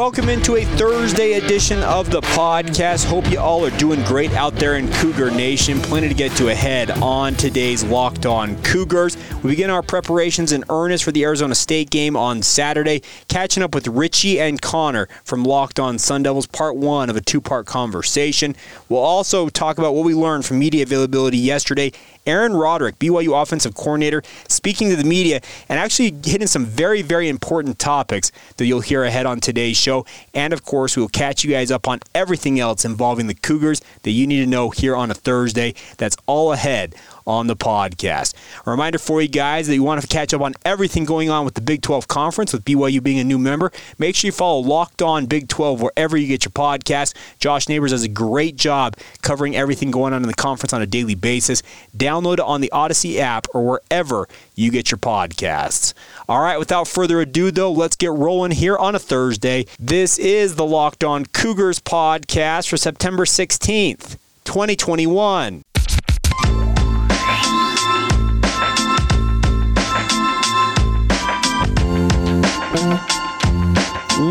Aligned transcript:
Welcome 0.00 0.30
into 0.30 0.56
a 0.56 0.64
Thursday 0.64 1.34
edition 1.34 1.82
of 1.82 2.10
the 2.10 2.22
podcast. 2.22 3.04
Hope 3.04 3.30
you 3.30 3.38
all 3.38 3.66
are 3.66 3.76
doing 3.76 4.02
great 4.04 4.32
out 4.32 4.54
there 4.54 4.76
in 4.76 4.90
Cougar 4.92 5.30
Nation. 5.30 5.78
Plenty 5.78 6.08
to 6.08 6.14
get 6.14 6.34
to 6.38 6.48
ahead 6.48 6.90
on 6.90 7.34
today's 7.34 7.84
Locked 7.84 8.24
On 8.24 8.56
Cougars. 8.62 9.18
We 9.42 9.50
begin 9.50 9.68
our 9.68 9.82
preparations 9.82 10.52
in 10.52 10.64
earnest 10.70 11.04
for 11.04 11.12
the 11.12 11.22
Arizona 11.24 11.54
State 11.54 11.90
game 11.90 12.16
on 12.16 12.40
Saturday, 12.40 13.02
catching 13.28 13.62
up 13.62 13.74
with 13.74 13.88
Richie 13.88 14.40
and 14.40 14.58
Connor 14.62 15.06
from 15.22 15.44
Locked 15.44 15.78
On 15.78 15.98
Sun 15.98 16.22
Devils, 16.22 16.46
part 16.46 16.76
one 16.76 17.10
of 17.10 17.16
a 17.16 17.20
two 17.20 17.42
part 17.42 17.66
conversation. 17.66 18.56
We'll 18.88 19.00
also 19.00 19.50
talk 19.50 19.76
about 19.76 19.94
what 19.94 20.06
we 20.06 20.14
learned 20.14 20.46
from 20.46 20.60
media 20.60 20.82
availability 20.82 21.36
yesterday 21.36 21.92
Aaron 22.26 22.54
Roderick, 22.54 22.98
BYU 22.98 23.40
offensive 23.40 23.74
coordinator, 23.74 24.22
speaking 24.48 24.88
to 24.90 24.96
the 24.96 25.04
media 25.04 25.40
and 25.68 25.78
actually 25.78 26.14
hitting 26.24 26.46
some 26.46 26.64
very, 26.66 27.02
very 27.02 27.28
important 27.28 27.78
topics 27.78 28.30
that 28.56 28.66
you'll 28.66 28.80
hear 28.80 29.04
ahead 29.04 29.26
on 29.26 29.40
today's 29.40 29.76
show. 29.76 30.04
And 30.34 30.52
of 30.52 30.64
course, 30.64 30.96
we'll 30.96 31.08
catch 31.08 31.44
you 31.44 31.50
guys 31.50 31.70
up 31.70 31.88
on 31.88 32.00
everything 32.14 32.60
else 32.60 32.84
involving 32.84 33.26
the 33.26 33.34
Cougars 33.34 33.80
that 34.02 34.10
you 34.10 34.26
need 34.26 34.40
to 34.40 34.46
know 34.46 34.70
here 34.70 34.96
on 34.96 35.10
a 35.10 35.14
Thursday. 35.14 35.74
That's 35.96 36.16
all 36.26 36.52
ahead 36.52 36.94
on 37.30 37.46
the 37.46 37.54
podcast. 37.54 38.34
A 38.66 38.70
reminder 38.70 38.98
for 38.98 39.22
you 39.22 39.28
guys 39.28 39.68
that 39.68 39.74
you 39.74 39.84
want 39.84 40.00
to 40.02 40.06
catch 40.08 40.34
up 40.34 40.40
on 40.40 40.54
everything 40.64 41.04
going 41.04 41.30
on 41.30 41.44
with 41.44 41.54
the 41.54 41.60
Big 41.60 41.80
12 41.80 42.08
Conference, 42.08 42.52
with 42.52 42.64
BYU 42.64 43.00
being 43.00 43.20
a 43.20 43.24
new 43.24 43.38
member. 43.38 43.70
Make 43.98 44.16
sure 44.16 44.28
you 44.28 44.32
follow 44.32 44.58
Locked 44.58 45.00
On 45.00 45.26
Big 45.26 45.46
12 45.48 45.80
wherever 45.80 46.16
you 46.16 46.26
get 46.26 46.44
your 46.44 46.50
podcast. 46.50 47.14
Josh 47.38 47.68
Neighbors 47.68 47.92
does 47.92 48.02
a 48.02 48.08
great 48.08 48.56
job 48.56 48.96
covering 49.22 49.54
everything 49.54 49.92
going 49.92 50.12
on 50.12 50.22
in 50.22 50.28
the 50.28 50.34
conference 50.34 50.72
on 50.72 50.82
a 50.82 50.86
daily 50.86 51.14
basis. 51.14 51.62
Download 51.96 52.34
it 52.34 52.40
on 52.40 52.60
the 52.60 52.70
Audacy 52.74 53.18
app 53.18 53.46
or 53.54 53.64
wherever 53.64 54.28
you 54.56 54.72
get 54.72 54.90
your 54.90 54.98
podcasts. 54.98 55.94
All 56.28 56.40
right, 56.40 56.58
without 56.58 56.88
further 56.88 57.20
ado, 57.20 57.52
though, 57.52 57.70
let's 57.70 57.94
get 57.96 58.10
rolling 58.10 58.50
here 58.50 58.76
on 58.76 58.96
a 58.96 58.98
Thursday. 58.98 59.66
This 59.78 60.18
is 60.18 60.56
the 60.56 60.66
Locked 60.66 61.04
On 61.04 61.26
Cougars 61.26 61.78
podcast 61.78 62.68
for 62.68 62.76
September 62.76 63.24
16th, 63.24 64.16
2021. 64.44 65.62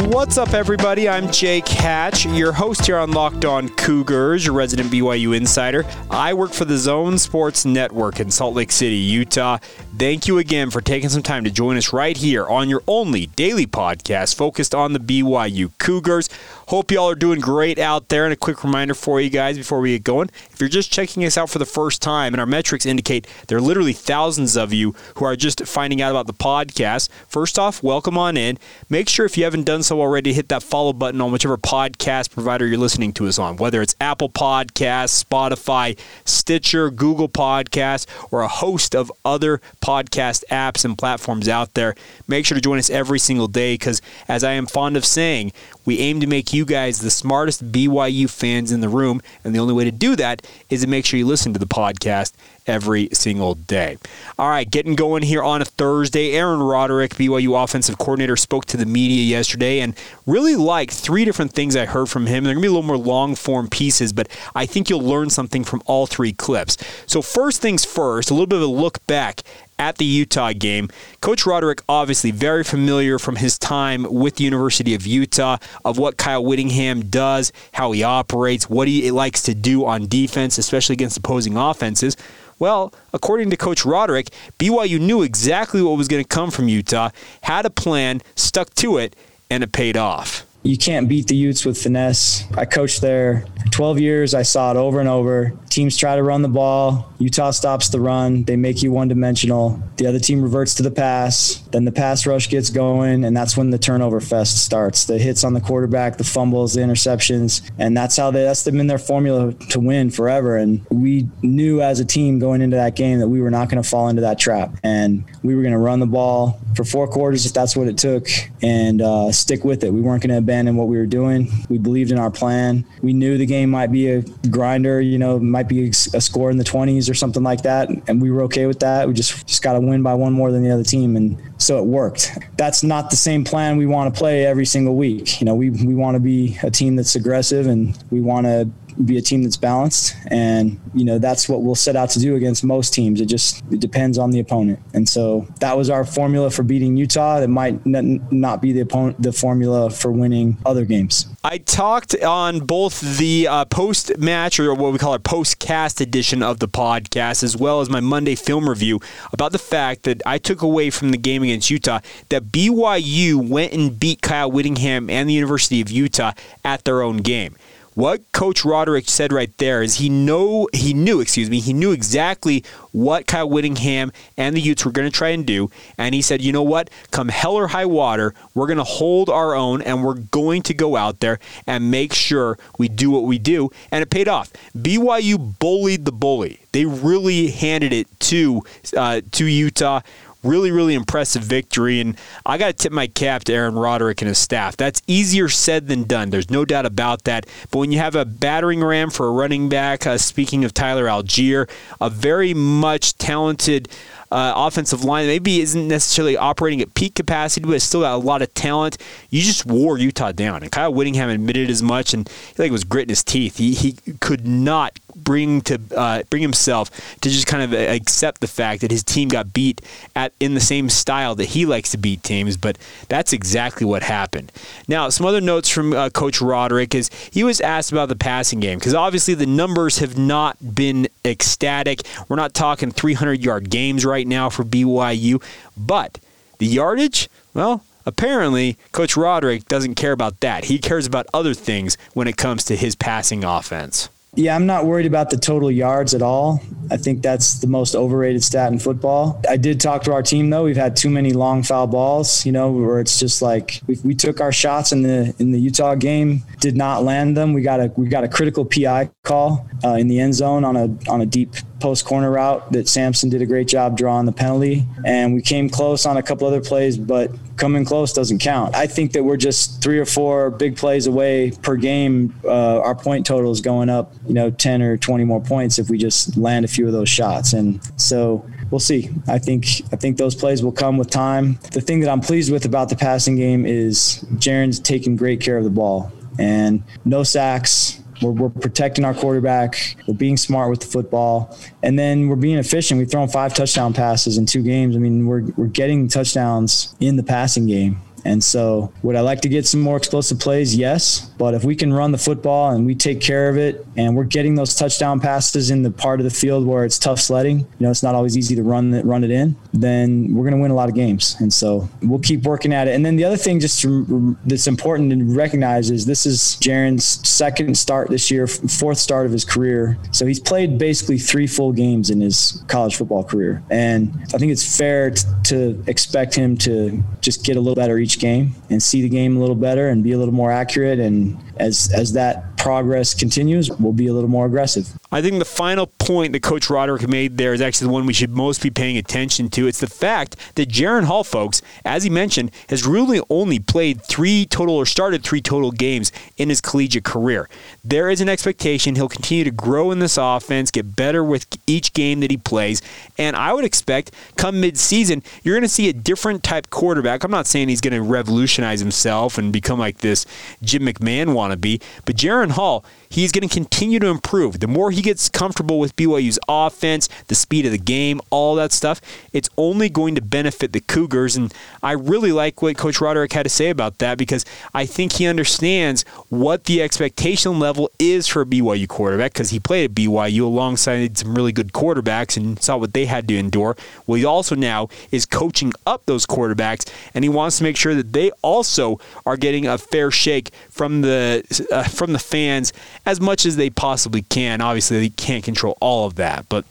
What's 0.09 0.37
up, 0.37 0.53
everybody? 0.53 1.09
I'm 1.09 1.29
Jake 1.29 1.67
Hatch, 1.67 2.25
your 2.25 2.53
host 2.53 2.85
here 2.85 2.97
on 2.97 3.11
Locked 3.11 3.43
On 3.43 3.67
Cougars, 3.67 4.45
your 4.45 4.55
resident 4.55 4.89
BYU 4.89 5.35
insider. 5.35 5.85
I 6.09 6.33
work 6.33 6.53
for 6.53 6.63
the 6.63 6.77
Zone 6.77 7.17
Sports 7.17 7.65
Network 7.65 8.21
in 8.21 8.31
Salt 8.31 8.55
Lake 8.55 8.71
City, 8.71 8.95
Utah. 8.95 9.57
Thank 9.97 10.25
you 10.25 10.37
again 10.37 10.69
for 10.69 10.79
taking 10.79 11.09
some 11.09 11.21
time 11.21 11.43
to 11.43 11.51
join 11.51 11.75
us 11.75 11.91
right 11.91 12.15
here 12.15 12.47
on 12.47 12.69
your 12.69 12.81
only 12.87 13.25
daily 13.25 13.67
podcast 13.67 14.35
focused 14.35 14.73
on 14.73 14.93
the 14.93 14.99
BYU 14.99 15.77
Cougars. 15.77 16.29
Hope 16.69 16.91
y'all 16.91 17.09
are 17.09 17.15
doing 17.15 17.39
great 17.39 17.79
out 17.79 18.09
there. 18.09 18.25
And 18.25 18.33
a 18.33 18.35
quick 18.35 18.63
reminder 18.63 18.93
for 18.93 19.19
you 19.19 19.31
guys 19.31 19.57
before 19.57 19.79
we 19.79 19.93
get 19.93 20.03
going 20.03 20.29
if 20.51 20.59
you're 20.59 20.69
just 20.69 20.91
checking 20.91 21.25
us 21.25 21.35
out 21.35 21.49
for 21.49 21.57
the 21.57 21.65
first 21.65 21.99
time, 21.99 22.31
and 22.33 22.39
our 22.39 22.45
metrics 22.45 22.85
indicate 22.85 23.25
there 23.47 23.57
are 23.57 23.61
literally 23.61 23.91
thousands 23.91 24.55
of 24.55 24.71
you 24.71 24.93
who 25.15 25.25
are 25.25 25.35
just 25.35 25.65
finding 25.65 25.99
out 25.99 26.11
about 26.11 26.27
the 26.27 26.33
podcast, 26.33 27.09
first 27.27 27.57
off, 27.57 27.81
welcome 27.81 28.19
on 28.19 28.37
in. 28.37 28.59
Make 28.87 29.09
sure 29.09 29.25
if 29.25 29.35
you 29.35 29.45
haven't 29.45 29.63
done 29.63 29.81
so 29.81 29.99
already, 29.99 30.31
hit 30.31 30.49
that 30.49 30.61
follow 30.61 30.93
button 30.93 31.21
on 31.21 31.31
whichever 31.31 31.57
podcast 31.57 32.29
provider 32.29 32.67
you're 32.67 32.77
listening 32.77 33.13
to 33.13 33.27
us 33.27 33.39
on, 33.39 33.55
whether 33.55 33.81
it's 33.81 33.95
Apple 33.99 34.29
Podcasts, 34.29 35.23
Spotify, 35.23 35.97
Stitcher, 36.23 36.91
Google 36.91 37.29
Podcasts, 37.29 38.05
or 38.29 38.41
a 38.41 38.47
host 38.47 38.93
of 38.93 39.11
other 39.25 39.59
podcast 39.81 40.43
apps 40.51 40.85
and 40.85 40.95
platforms 40.95 41.47
out 41.49 41.73
there. 41.73 41.95
Make 42.27 42.45
sure 42.45 42.53
to 42.53 42.61
join 42.61 42.77
us 42.77 42.91
every 42.91 43.17
single 43.17 43.47
day 43.47 43.73
because, 43.73 44.03
as 44.27 44.43
I 44.43 44.51
am 44.51 44.67
fond 44.67 44.97
of 44.97 45.03
saying, 45.03 45.51
we 45.85 45.97
aim 45.97 46.19
to 46.19 46.27
make 46.27 46.53
you 46.53 46.58
guys 46.65 46.99
the 46.99 47.11
smartest 47.11 47.71
BYU 47.71 48.29
fans 48.29 48.71
in 48.71 48.81
the 48.81 48.89
room, 48.89 49.21
and 49.43 49.53
the 49.53 49.59
only 49.59 49.73
way 49.73 49.83
to 49.83 49.91
do 49.91 50.15
that 50.15 50.45
is 50.69 50.81
to 50.81 50.87
make 50.87 51.05
sure 51.05 51.17
you 51.17 51.25
listen 51.25 51.53
to 51.53 51.59
the 51.59 51.65
podcast 51.65 52.33
every 52.67 53.09
single 53.11 53.55
day. 53.55 53.97
All 54.37 54.49
right, 54.49 54.69
getting 54.69 54.95
going 54.95 55.23
here 55.23 55.43
on 55.43 55.61
a 55.61 55.65
Thursday. 55.65 56.33
Aaron 56.33 56.61
Roderick, 56.61 57.15
BYU 57.15 57.61
offensive 57.61 57.97
coordinator, 57.97 58.37
spoke 58.37 58.65
to 58.65 58.77
the 58.77 58.85
media 58.85 59.23
yesterday 59.23 59.79
and 59.79 59.95
really 60.25 60.55
liked 60.55 60.93
three 60.93 61.25
different 61.25 61.53
things 61.53 61.75
I 61.75 61.85
heard 61.85 62.09
from 62.09 62.27
him. 62.27 62.43
They're 62.43 62.53
going 62.53 62.61
to 62.61 62.67
be 62.67 62.71
a 62.71 62.71
little 62.71 62.83
more 62.83 62.97
long 62.97 63.35
form 63.35 63.67
pieces, 63.67 64.13
but 64.13 64.29
I 64.55 64.65
think 64.65 64.89
you'll 64.89 65.01
learn 65.01 65.29
something 65.29 65.63
from 65.63 65.81
all 65.85 66.05
three 66.05 66.31
clips. 66.31 66.77
So, 67.07 67.21
first 67.21 67.61
things 67.61 67.85
first, 67.85 68.29
a 68.29 68.33
little 68.33 68.47
bit 68.47 68.57
of 68.57 68.63
a 68.63 68.67
look 68.67 69.05
back 69.07 69.41
at 69.79 69.97
the 69.97 70.05
Utah 70.05 70.51
game. 70.53 70.89
Coach 71.21 71.45
Roderick, 71.45 71.81
obviously 71.89 72.31
very 72.31 72.63
familiar 72.63 73.17
from 73.17 73.37
his 73.37 73.57
time 73.57 74.03
with 74.03 74.35
the 74.35 74.43
University 74.43 74.93
of 74.93 75.07
Utah 75.07 75.57
of 75.85 75.97
what 75.97 76.17
Kyle 76.17 76.43
Whittingham 76.43 77.09
does, 77.09 77.51
how 77.71 77.93
he 77.93 78.03
operates, 78.03 78.69
what 78.69 78.87
he 78.87 79.09
likes 79.09 79.41
to 79.43 79.55
do 79.55 79.85
on 79.85 80.07
defense, 80.07 80.57
especially 80.57 80.93
against 80.93 81.17
opposing 81.17 81.57
offenses. 81.57 82.17
Well, 82.59 82.93
according 83.13 83.49
to 83.51 83.57
Coach 83.57 83.85
Roderick, 83.85 84.27
BYU 84.59 84.99
knew 84.99 85.23
exactly 85.23 85.81
what 85.81 85.97
was 85.97 86.09
going 86.09 86.23
to 86.23 86.27
come 86.27 86.51
from 86.51 86.67
Utah, 86.67 87.09
had 87.43 87.65
a 87.65 87.69
plan, 87.69 88.21
stuck 88.35 88.73
to 88.75 88.97
it, 88.97 89.15
and 89.49 89.63
it 89.63 89.71
paid 89.71 89.95
off 89.95 90.45
you 90.63 90.77
can't 90.77 91.07
beat 91.07 91.27
the 91.27 91.35
Utes 91.35 91.65
with 91.65 91.81
finesse. 91.81 92.43
I 92.57 92.65
coached 92.65 93.01
there 93.01 93.45
12 93.71 93.99
years. 93.99 94.33
I 94.33 94.41
saw 94.41 94.71
it 94.71 94.77
over 94.77 94.99
and 94.99 95.07
over. 95.07 95.53
Teams 95.79 95.95
try 95.95 96.17
to 96.17 96.23
run 96.23 96.41
the 96.41 96.49
ball. 96.49 97.09
Utah 97.19 97.51
stops 97.51 97.87
the 97.87 98.01
run. 98.01 98.43
They 98.43 98.57
make 98.57 98.83
you 98.83 98.91
one 98.91 99.07
dimensional. 99.07 99.81
The 99.95 100.07
other 100.07 100.19
team 100.19 100.41
reverts 100.41 100.75
to 100.75 100.83
the 100.83 100.91
pass. 100.91 101.63
Then 101.71 101.85
the 101.85 101.91
pass 101.93 102.27
rush 102.27 102.49
gets 102.49 102.69
going, 102.69 103.23
and 103.23 103.35
that's 103.35 103.55
when 103.55 103.69
the 103.69 103.77
turnover 103.77 104.19
fest 104.19 104.65
starts. 104.65 105.05
The 105.05 105.17
hits 105.17 105.45
on 105.45 105.53
the 105.53 105.61
quarterback, 105.61 106.17
the 106.17 106.25
fumbles, 106.25 106.73
the 106.73 106.81
interceptions, 106.81 107.61
and 107.77 107.95
that's 107.95 108.17
how 108.17 108.29
they 108.29 108.43
that's 108.43 108.65
been 108.65 108.87
their 108.87 108.97
formula 108.97 109.53
to 109.53 109.79
win 109.79 110.09
forever. 110.09 110.57
And 110.57 110.85
we 110.89 111.29
knew 111.43 111.81
as 111.81 112.01
a 112.01 112.05
team 112.05 112.39
going 112.39 112.61
into 112.61 112.75
that 112.75 112.97
game 112.97 113.19
that 113.19 113.29
we 113.29 113.39
were 113.39 113.51
not 113.51 113.69
going 113.69 113.81
to 113.81 113.89
fall 113.89 114.09
into 114.09 114.23
that 114.23 114.37
trap, 114.37 114.75
and 114.83 115.23
we 115.43 115.55
were 115.55 115.61
going 115.61 115.71
to 115.71 115.79
run 115.79 116.01
the 116.01 116.07
ball 116.07 116.59
for 116.75 116.83
four 116.83 117.07
quarters 117.07 117.45
if 117.45 117.53
that's 117.53 117.77
what 117.77 117.87
it 117.87 117.97
took, 117.97 118.27
and 118.61 119.01
uh, 119.01 119.31
stick 119.31 119.63
with 119.63 119.85
it. 119.85 119.93
We 119.93 120.01
weren't 120.01 120.23
going 120.23 120.31
to 120.31 120.39
abandon 120.39 120.75
what 120.75 120.89
we 120.89 120.97
were 120.97 121.05
doing. 121.05 121.49
We 121.69 121.77
believed 121.77 122.11
in 122.11 122.19
our 122.19 122.31
plan. 122.31 122.85
We 123.01 123.13
knew 123.13 123.37
the 123.37 123.45
game 123.45 123.69
might 123.69 123.93
be 123.93 124.11
a 124.11 124.21
grinder, 124.49 124.99
you 124.99 125.17
know, 125.17 125.39
might 125.39 125.68
be 125.69 125.89
a 125.89 126.21
score 126.21 126.51
in 126.51 126.57
the 126.57 126.63
20s 126.63 127.09
or 127.09 127.13
something 127.13 127.43
like 127.43 127.61
that, 127.61 127.89
and 128.07 128.21
we 128.21 128.31
were 128.31 128.43
okay 128.43 128.65
with 128.65 128.79
that. 128.79 129.07
We 129.07 129.13
just 129.13 129.47
just 129.47 129.61
got 129.61 129.73
to 129.73 129.79
win 129.79 130.03
by 130.03 130.13
one 130.13 130.33
more 130.33 130.51
than 130.51 130.63
the 130.63 130.71
other 130.71 130.83
team, 130.83 131.15
and 131.15 131.41
so 131.57 131.77
it 131.77 131.85
worked. 131.85 132.37
That's 132.57 132.83
not 132.83 133.09
the 133.09 133.15
same 133.15 133.43
plan 133.43 133.77
we 133.77 133.85
want 133.85 134.13
to 134.13 134.17
play 134.17 134.45
every 134.45 134.65
single 134.65 134.95
week. 134.95 135.39
You 135.39 135.45
know, 135.45 135.55
we 135.55 135.69
we 135.69 135.95
want 135.95 136.15
to 136.15 136.19
be 136.19 136.57
a 136.63 136.71
team 136.71 136.95
that's 136.95 137.15
aggressive, 137.15 137.67
and 137.67 137.97
we 138.09 138.21
want 138.21 138.45
to 138.45 138.69
be 139.05 139.17
a 139.17 139.21
team 139.21 139.43
that's 139.43 139.57
balanced 139.57 140.15
and 140.27 140.79
you 140.93 141.05
know 141.05 141.17
that's 141.17 141.47
what 141.47 141.63
we'll 141.63 141.75
set 141.75 141.95
out 141.95 142.09
to 142.11 142.19
do 142.19 142.35
against 142.35 142.63
most 142.63 142.93
teams. 142.93 143.21
It 143.21 143.27
just 143.27 143.63
it 143.71 143.79
depends 143.79 144.17
on 144.17 144.31
the 144.31 144.39
opponent. 144.39 144.79
And 144.93 145.07
so 145.07 145.47
that 145.59 145.77
was 145.77 145.89
our 145.89 146.03
formula 146.03 146.49
for 146.49 146.63
beating 146.63 146.97
utah. 146.97 147.39
It 147.39 147.47
might 147.47 147.85
not 147.85 148.61
be 148.61 148.73
the 148.73 148.81
opponent 148.81 149.21
the 149.21 149.31
formula 149.31 149.89
for 149.89 150.11
winning 150.11 150.57
other 150.65 150.85
games. 150.85 151.27
I 151.43 151.59
talked 151.59 152.15
on 152.21 152.59
both 152.59 153.17
the 153.17 153.47
uh, 153.47 153.65
post 153.65 154.17
match 154.17 154.59
or 154.59 154.73
what 154.73 154.91
we 154.91 154.99
call 154.99 155.13
our 155.13 155.19
post 155.19 155.59
cast 155.59 156.01
edition 156.01 156.43
of 156.43 156.59
the 156.59 156.67
podcast 156.67 157.43
as 157.43 157.55
well 157.55 157.81
as 157.81 157.89
my 157.89 157.99
monday 157.99 158.35
film 158.35 158.69
review 158.69 158.99
about 159.31 159.51
the 159.51 159.59
fact 159.59 160.03
that 160.03 160.21
i 160.25 160.37
took 160.37 160.61
away 160.61 160.89
from 160.89 161.11
the 161.11 161.17
game 161.17 161.43
against 161.43 161.69
utah 161.69 161.99
that 162.29 162.45
byu 162.45 163.35
went 163.35 163.73
and 163.73 163.99
beat 163.99 164.21
kyle 164.21 164.51
whittingham 164.51 165.09
and 165.09 165.29
the 165.29 165.33
university 165.33 165.81
of 165.81 165.89
utah 165.89 166.31
at 166.63 166.83
their 166.85 167.01
own 167.01 167.17
game 167.17 167.55
what 167.99 168.31
Coach 168.31 168.63
Roderick 168.63 169.09
said 169.09 169.33
right 169.33 169.51
there 169.57 169.83
is 169.83 169.95
he 169.95 170.07
know 170.07 170.69
he 170.71 170.93
knew, 170.93 171.19
excuse 171.19 171.49
me, 171.49 171.59
he 171.59 171.73
knew 171.73 171.91
exactly 171.91 172.63
what 172.93 173.27
Kyle 173.27 173.49
Whittingham 173.49 174.13
and 174.37 174.55
the 174.55 174.61
Utes 174.61 174.85
were 174.85 174.91
going 174.93 175.09
to 175.09 175.15
try 175.15 175.29
and 175.29 175.45
do, 175.45 175.69
and 175.97 176.15
he 176.15 176.21
said, 176.21 176.41
you 176.41 176.53
know 176.53 176.63
what, 176.63 176.89
come 177.11 177.27
hell 177.27 177.55
or 177.55 177.67
high 177.67 177.85
water, 177.85 178.33
we're 178.55 178.67
going 178.67 178.77
to 178.77 178.85
hold 178.85 179.29
our 179.29 179.53
own, 179.53 179.81
and 179.81 180.01
we're 180.01 180.13
going 180.13 180.61
to 180.61 180.73
go 180.73 180.95
out 180.95 181.19
there 181.19 181.39
and 181.67 181.91
make 181.91 182.13
sure 182.13 182.57
we 182.77 182.87
do 182.87 183.11
what 183.11 183.23
we 183.23 183.37
do, 183.37 183.69
and 183.91 184.01
it 184.01 184.09
paid 184.09 184.29
off. 184.29 184.53
BYU 184.77 185.59
bullied 185.59 186.05
the 186.05 186.13
bully. 186.13 186.61
They 186.71 186.85
really 186.85 187.49
handed 187.49 187.91
it 187.91 188.07
to 188.21 188.61
uh, 188.95 189.21
to 189.31 189.45
Utah 189.45 190.01
really, 190.43 190.71
really 190.71 190.93
impressive 190.93 191.43
victory. 191.43 191.99
And 191.99 192.17
I 192.45 192.57
got 192.57 192.67
to 192.67 192.73
tip 192.73 192.91
my 192.91 193.07
cap 193.07 193.43
to 193.45 193.53
Aaron 193.53 193.75
Roderick 193.75 194.21
and 194.21 194.27
his 194.27 194.37
staff. 194.37 194.77
That's 194.77 195.01
easier 195.07 195.49
said 195.49 195.87
than 195.87 196.03
done. 196.03 196.29
There's 196.29 196.49
no 196.49 196.65
doubt 196.65 196.85
about 196.85 197.23
that. 197.25 197.45
But 197.71 197.79
when 197.79 197.91
you 197.91 197.99
have 197.99 198.15
a 198.15 198.25
battering 198.25 198.83
ram 198.83 199.09
for 199.09 199.27
a 199.27 199.31
running 199.31 199.69
back, 199.69 200.07
uh, 200.07 200.17
speaking 200.17 200.63
of 200.63 200.73
Tyler 200.73 201.05
Allgeier, 201.05 201.69
a 201.99 202.09
very 202.09 202.53
much 202.53 203.17
talented 203.17 203.89
uh, 204.31 204.53
offensive 204.55 205.03
line 205.03 205.25
maybe 205.25 205.59
isn't 205.59 205.87
necessarily 205.87 206.37
operating 206.37 206.81
at 206.81 206.93
peak 206.93 207.15
capacity, 207.15 207.65
but 207.65 207.81
still 207.81 208.01
got 208.01 208.13
a 208.13 208.17
lot 208.17 208.41
of 208.41 208.53
talent. 208.53 208.97
You 209.29 209.41
just 209.41 209.65
wore 209.65 209.97
Utah 209.97 210.31
down, 210.31 210.61
and 210.61 210.71
Kyle 210.71 210.93
Whittingham 210.93 211.29
admitted 211.29 211.69
as 211.69 211.81
much, 211.81 212.13
and 212.13 212.29
think 212.29 212.69
it 212.69 212.71
was 212.71 212.83
gritting 212.83 213.09
his 213.09 213.23
teeth. 213.23 213.57
He 213.57 213.73
he 213.73 213.93
could 214.19 214.45
not 214.45 214.98
bring 215.29 215.61
to 215.61 215.79
uh, 215.95 216.23
bring 216.31 216.41
himself 216.41 216.89
to 217.21 217.29
just 217.29 217.45
kind 217.45 217.61
of 217.61 217.79
accept 217.79 218.41
the 218.41 218.47
fact 218.47 218.81
that 218.81 218.89
his 218.89 219.03
team 219.03 219.29
got 219.29 219.53
beat 219.53 219.79
at 220.15 220.33
in 220.39 220.55
the 220.55 220.59
same 220.59 220.89
style 220.89 221.35
that 221.35 221.49
he 221.49 221.67
likes 221.67 221.91
to 221.91 221.99
beat 221.99 222.23
teams. 222.23 222.57
But 222.57 222.79
that's 223.09 223.31
exactly 223.31 223.85
what 223.85 224.01
happened. 224.01 224.51
Now, 224.87 225.09
some 225.09 225.27
other 225.27 225.39
notes 225.39 225.69
from 225.69 225.93
uh, 225.93 226.09
Coach 226.09 226.41
Roderick 226.41 226.95
is 226.95 227.11
he 227.31 227.43
was 227.43 227.61
asked 227.61 227.91
about 227.91 228.09
the 228.09 228.15
passing 228.15 228.59
game 228.59 228.79
because 228.79 228.95
obviously 228.95 229.35
the 229.35 229.45
numbers 229.45 229.99
have 229.99 230.17
not 230.17 230.57
been 230.73 231.07
ecstatic. 231.23 232.01
We're 232.27 232.35
not 232.35 232.55
talking 232.55 232.89
300 232.89 233.45
yard 233.45 233.69
games 233.69 234.03
right 234.05 234.25
now 234.25 234.49
for 234.49 234.63
BYU, 234.63 235.43
but 235.77 236.17
the 236.57 236.65
yardage, 236.65 237.29
well, 237.53 237.83
apparently 238.07 238.79
Coach 238.93 239.15
Roderick 239.15 239.67
doesn't 239.67 239.93
care 239.93 240.11
about 240.11 240.39
that. 240.39 240.65
He 240.65 240.79
cares 240.79 241.05
about 241.05 241.27
other 241.35 241.53
things 241.53 241.99
when 242.15 242.27
it 242.27 242.35
comes 242.35 242.63
to 242.63 242.75
his 242.75 242.95
passing 242.95 243.43
offense. 243.43 244.09
Yeah, 244.35 244.55
I'm 244.55 244.67
not 244.67 244.85
worried 244.85 245.07
about 245.07 245.31
the 245.31 245.37
total 245.37 245.71
yards 245.71 246.13
at 246.13 246.21
all. 246.21 246.61
I 246.91 246.97
think 246.97 247.23
that's 247.23 247.59
the 247.59 247.67
most 247.67 247.95
overrated 247.95 248.43
stat 248.43 248.71
in 248.71 248.77
football. 248.77 249.41
I 249.49 249.57
did 249.57 249.81
talk 249.81 250.03
to 250.03 250.13
our 250.13 250.21
team 250.21 250.49
though. 250.49 250.63
We've 250.63 250.77
had 250.77 250.95
too 250.95 251.09
many 251.09 251.33
long 251.33 251.63
foul 251.63 251.87
balls, 251.87 252.45
you 252.45 252.51
know, 252.51 252.71
where 252.71 252.99
it's 252.99 253.19
just 253.19 253.41
like 253.41 253.81
we, 253.87 253.97
we 254.03 254.15
took 254.15 254.39
our 254.39 254.51
shots 254.51 254.91
in 254.91 255.01
the 255.01 255.33
in 255.39 255.51
the 255.51 255.59
Utah 255.59 255.95
game, 255.95 256.43
did 256.59 256.77
not 256.77 257.03
land 257.03 257.35
them. 257.35 257.53
We 257.53 257.63
got 257.63 257.79
a 257.79 257.91
we 257.95 258.07
got 258.07 258.23
a 258.23 258.27
critical 258.27 258.65
PI 258.65 259.09
call 259.23 259.67
uh, 259.83 259.95
in 259.95 260.07
the 260.07 260.19
end 260.19 260.35
zone 260.35 260.63
on 260.63 260.77
a 260.77 261.11
on 261.11 261.21
a 261.21 261.25
deep 261.25 261.55
post 261.79 262.05
corner 262.05 262.31
route 262.31 262.71
that 262.71 262.87
Samson 262.87 263.29
did 263.29 263.41
a 263.41 263.45
great 263.45 263.67
job 263.67 263.97
drawing 263.97 264.25
the 264.25 264.31
penalty, 264.31 264.85
and 265.05 265.33
we 265.33 265.41
came 265.41 265.69
close 265.69 266.05
on 266.05 266.17
a 266.17 266.23
couple 266.23 266.47
other 266.47 266.61
plays, 266.61 266.97
but 266.97 267.31
coming 267.55 267.85
close 267.85 268.13
doesn't 268.13 268.39
count. 268.39 268.75
I 268.75 268.87
think 268.87 269.13
that 269.13 269.23
we're 269.23 269.37
just 269.37 269.81
three 269.81 269.99
or 269.99 270.05
four 270.05 270.49
big 270.49 270.77
plays 270.77 271.07
away 271.07 271.51
per 271.61 271.75
game. 271.75 272.33
Uh, 272.43 272.79
our 272.79 272.95
point 272.95 273.25
total 273.25 273.51
is 273.51 273.61
going 273.61 273.89
up, 273.89 274.13
you 274.27 274.33
know, 274.33 274.49
10 274.49 274.81
or 274.81 274.97
20 274.97 275.23
more 275.25 275.41
points 275.41 275.77
if 275.77 275.89
we 275.89 275.97
just 275.97 276.37
land 276.37 276.65
a 276.65 276.67
few 276.67 276.87
of 276.87 276.93
those 276.93 277.09
shots. 277.09 277.53
And 277.53 277.81
so 277.99 278.45
we'll 278.71 278.79
see. 278.79 279.09
I 279.27 279.39
think 279.39 279.65
I 279.91 279.95
think 279.95 280.17
those 280.17 280.35
plays 280.35 280.63
will 280.63 280.71
come 280.71 280.97
with 280.97 281.09
time. 281.09 281.59
The 281.71 281.81
thing 281.81 281.99
that 282.01 282.09
I'm 282.09 282.21
pleased 282.21 282.51
with 282.51 282.65
about 282.65 282.89
the 282.89 282.95
passing 282.95 283.35
game 283.35 283.65
is 283.65 284.23
Jaren's 284.35 284.79
taking 284.79 285.15
great 285.15 285.41
care 285.41 285.57
of 285.57 285.63
the 285.63 285.69
ball 285.69 286.11
and 286.39 286.83
no 287.03 287.23
sacks, 287.23 287.98
we're, 288.21 288.31
we're, 288.31 288.49
protecting 288.49 289.05
our 289.05 289.13
quarterback. 289.13 289.95
We're 290.07 290.13
being 290.13 290.37
smart 290.37 290.69
with 290.69 290.81
the 290.81 290.87
football, 290.87 291.57
and 291.83 291.97
then 291.97 292.27
we're 292.27 292.35
being 292.35 292.57
efficient. 292.57 292.97
We've 292.97 293.09
thrown 293.09 293.29
five 293.29 293.53
touchdown 293.53 293.93
passes 293.93 294.37
in 294.37 294.45
two 294.45 294.61
games. 294.61 294.95
I 294.95 294.99
mean, 294.99 295.25
we're 295.25 295.43
we're 295.55 295.67
getting 295.67 296.07
touchdowns 296.07 296.95
in 296.99 297.15
the 297.15 297.23
passing 297.23 297.67
game. 297.67 297.99
And 298.25 298.43
so, 298.43 298.91
would 299.03 299.15
I 299.15 299.21
like 299.21 299.41
to 299.41 299.49
get 299.49 299.65
some 299.65 299.81
more 299.81 299.97
explosive 299.97 300.39
plays? 300.39 300.75
Yes. 300.75 301.29
But 301.37 301.53
if 301.53 301.63
we 301.63 301.75
can 301.75 301.93
run 301.93 302.11
the 302.11 302.17
football 302.17 302.71
and 302.71 302.85
we 302.85 302.95
take 302.95 303.21
care 303.21 303.49
of 303.49 303.57
it 303.57 303.85
and 303.95 304.15
we're 304.15 304.25
getting 304.25 304.55
those 304.55 304.75
touchdown 304.75 305.19
passes 305.19 305.69
in 305.69 305.83
the 305.83 305.91
part 305.91 306.19
of 306.19 306.23
the 306.23 306.29
field 306.29 306.65
where 306.65 306.85
it's 306.85 306.99
tough 306.99 307.19
sledding, 307.19 307.59
you 307.59 307.67
know, 307.79 307.91
it's 307.91 308.03
not 308.03 308.15
always 308.15 308.37
easy 308.37 308.55
to 308.55 308.63
run 308.63 308.93
it, 308.93 309.05
run 309.05 309.23
it 309.23 309.31
in, 309.31 309.55
then 309.73 310.33
we're 310.33 310.43
going 310.43 310.55
to 310.55 310.61
win 310.61 310.71
a 310.71 310.75
lot 310.75 310.89
of 310.89 310.95
games. 310.95 311.35
And 311.39 311.51
so, 311.51 311.89
we'll 312.01 312.19
keep 312.19 312.43
working 312.43 312.73
at 312.73 312.87
it. 312.87 312.95
And 312.95 313.05
then 313.05 313.15
the 313.15 313.25
other 313.25 313.37
thing 313.37 313.59
just 313.59 313.81
to, 313.81 314.37
that's 314.45 314.67
important 314.67 315.11
to 315.11 315.23
recognize 315.35 315.91
is 315.91 316.05
this 316.05 316.25
is 316.25 316.57
Jaren's 316.61 317.05
second 317.27 317.77
start 317.77 318.09
this 318.09 318.29
year, 318.29 318.47
fourth 318.47 318.97
start 318.97 319.25
of 319.25 319.31
his 319.31 319.45
career. 319.45 319.97
So, 320.11 320.25
he's 320.25 320.39
played 320.39 320.77
basically 320.77 321.17
three 321.17 321.47
full 321.47 321.71
games 321.71 322.09
in 322.09 322.21
his 322.21 322.63
college 322.67 322.95
football 322.95 323.23
career. 323.23 323.63
And 323.69 324.11
I 324.33 324.37
think 324.37 324.51
it's 324.51 324.77
fair 324.77 325.11
to, 325.11 325.41
to 325.45 325.83
expect 325.87 326.35
him 326.35 326.57
to 326.57 327.03
just 327.21 327.45
get 327.45 327.57
a 327.57 327.59
little 327.59 327.75
better 327.75 327.97
each 327.97 328.08
each 328.09 328.19
game 328.19 328.55
and 328.71 328.81
see 328.81 329.03
the 329.03 329.09
game 329.09 329.37
a 329.37 329.39
little 329.39 329.55
better 329.55 329.89
and 329.89 330.03
be 330.03 330.13
a 330.13 330.17
little 330.17 330.33
more 330.33 330.51
accurate. 330.51 330.99
And 330.99 331.37
as 331.57 331.91
as 331.93 332.13
that 332.13 332.57
progress 332.59 333.13
continues, 333.13 333.71
we'll 333.71 333.93
be 333.93 334.07
a 334.07 334.13
little 334.13 334.29
more 334.29 334.45
aggressive. 334.45 334.89
I 335.11 335.21
think 335.21 335.39
the 335.39 335.45
final 335.45 335.87
point 335.87 336.33
that 336.33 336.43
Coach 336.43 336.69
Roderick 336.69 337.07
made 337.07 337.37
there 337.37 337.53
is 337.53 337.61
actually 337.61 337.87
the 337.87 337.93
one 337.93 338.05
we 338.05 338.13
should 338.13 338.29
most 338.29 338.61
be 338.61 338.69
paying 338.69 338.97
attention 338.97 339.49
to. 339.51 339.65
It's 339.65 339.79
the 339.79 339.87
fact 339.87 340.35
that 340.55 340.69
Jaren 340.69 341.05
Hall, 341.05 341.23
folks, 341.23 341.61
as 341.85 342.03
he 342.03 342.09
mentioned, 342.09 342.51
has 342.69 342.85
really 342.85 343.21
only 343.29 343.59
played 343.59 344.03
three 344.03 344.45
total 344.45 344.75
or 344.75 344.85
started 344.85 345.23
three 345.23 345.41
total 345.41 345.71
games 345.71 346.11
in 346.37 346.49
his 346.49 346.61
collegiate 346.61 347.05
career. 347.05 347.49
There 347.83 348.09
is 348.09 348.21
an 348.21 348.29
expectation 348.29 348.95
he'll 348.95 349.09
continue 349.09 349.45
to 349.45 349.51
grow 349.51 349.91
in 349.91 349.99
this 349.99 350.17
offense, 350.17 350.69
get 350.69 350.95
better 350.95 351.23
with 351.23 351.47
each 351.65 351.93
game 351.93 352.19
that 352.19 352.29
he 352.29 352.37
plays, 352.37 352.81
and 353.17 353.35
I 353.35 353.53
would 353.53 353.65
expect 353.65 354.11
come 354.35 354.61
midseason, 354.61 355.23
you're 355.43 355.55
going 355.55 355.63
to 355.63 355.69
see 355.69 355.89
a 355.89 355.93
different 355.93 356.43
type 356.43 356.69
quarterback. 356.69 357.23
I'm 357.23 357.31
not 357.31 357.47
saying 357.47 357.69
he's 357.69 357.81
going 357.81 357.93
to 357.93 358.01
revolutionize 358.01 358.81
himself 358.81 359.37
and 359.37 359.53
become 359.53 359.79
like 359.79 359.99
this 359.99 360.25
Jim 360.61 360.83
McMahon 360.83 361.29
wannabe, 361.29 361.81
but 362.05 362.15
Jaren 362.17 362.48
Hall, 362.51 362.83
he's 363.09 363.31
going 363.31 363.47
to 363.47 363.53
continue 363.53 363.99
to 363.99 364.07
improve. 364.07 364.59
The 364.59 364.67
more 364.67 364.91
he 364.91 365.01
gets 365.01 365.29
comfortable 365.29 365.79
with 365.79 365.95
BYU's 365.95 366.39
offense, 366.47 367.09
the 367.27 367.35
speed 367.35 367.65
of 367.65 367.71
the 367.71 367.77
game, 367.77 368.21
all 368.29 368.55
that 368.55 368.71
stuff, 368.71 369.01
it's 369.33 369.49
only 369.57 369.89
going 369.89 370.15
to 370.15 370.21
benefit 370.21 370.73
the 370.73 370.79
Cougars. 370.79 371.35
And 371.35 371.53
I 371.81 371.93
really 371.93 372.31
like 372.31 372.61
what 372.61 372.77
Coach 372.77 373.01
Roderick 373.01 373.33
had 373.33 373.43
to 373.43 373.49
say 373.49 373.69
about 373.69 373.97
that 373.97 374.17
because 374.17 374.45
I 374.73 374.85
think 374.85 375.13
he 375.13 375.25
understands 375.25 376.03
what 376.29 376.65
the 376.65 376.81
expectation 376.81 377.59
level 377.59 377.89
is 377.97 378.27
for 378.27 378.41
a 378.41 378.45
BYU 378.45 378.87
quarterback 378.87 379.33
because 379.33 379.49
he 379.49 379.59
played 379.59 379.89
at 379.89 379.95
BYU 379.95 380.41
alongside 380.41 381.17
some 381.17 381.33
really 381.33 381.51
good 381.51 381.73
quarterbacks 381.73 382.37
and 382.37 382.61
saw 382.61 382.77
what 382.77 382.93
they 382.93 383.05
had 383.05 383.27
to 383.27 383.37
endure. 383.37 383.75
Well, 384.05 384.17
he 384.17 384.25
also 384.25 384.55
now 384.55 384.89
is 385.11 385.25
coaching 385.25 385.73
up 385.85 386.05
those 386.05 386.25
quarterbacks 386.25 386.91
and 387.13 387.23
he 387.23 387.29
wants 387.29 387.57
to 387.57 387.63
make 387.63 387.77
sure 387.77 387.95
that 387.95 388.13
they 388.13 388.31
also 388.41 388.99
are 389.25 389.37
getting 389.37 389.65
a 389.65 389.77
fair 389.77 390.11
shake 390.11 390.51
from 390.69 391.01
the 391.01 391.43
uh, 391.71 391.83
from 391.83 392.13
the 392.13 392.19
fans 392.19 392.71
as 393.09 393.19
much 393.19 393.43
as 393.43 393.55
they 393.55 393.71
possibly 393.71 394.21
can. 394.21 394.61
Obviously, 394.61 394.99
they 394.99 395.09
can't 395.09 395.43
control 395.43 395.75
all 395.81 396.05
of 396.05 396.13
that, 396.15 396.45
but 396.47 396.63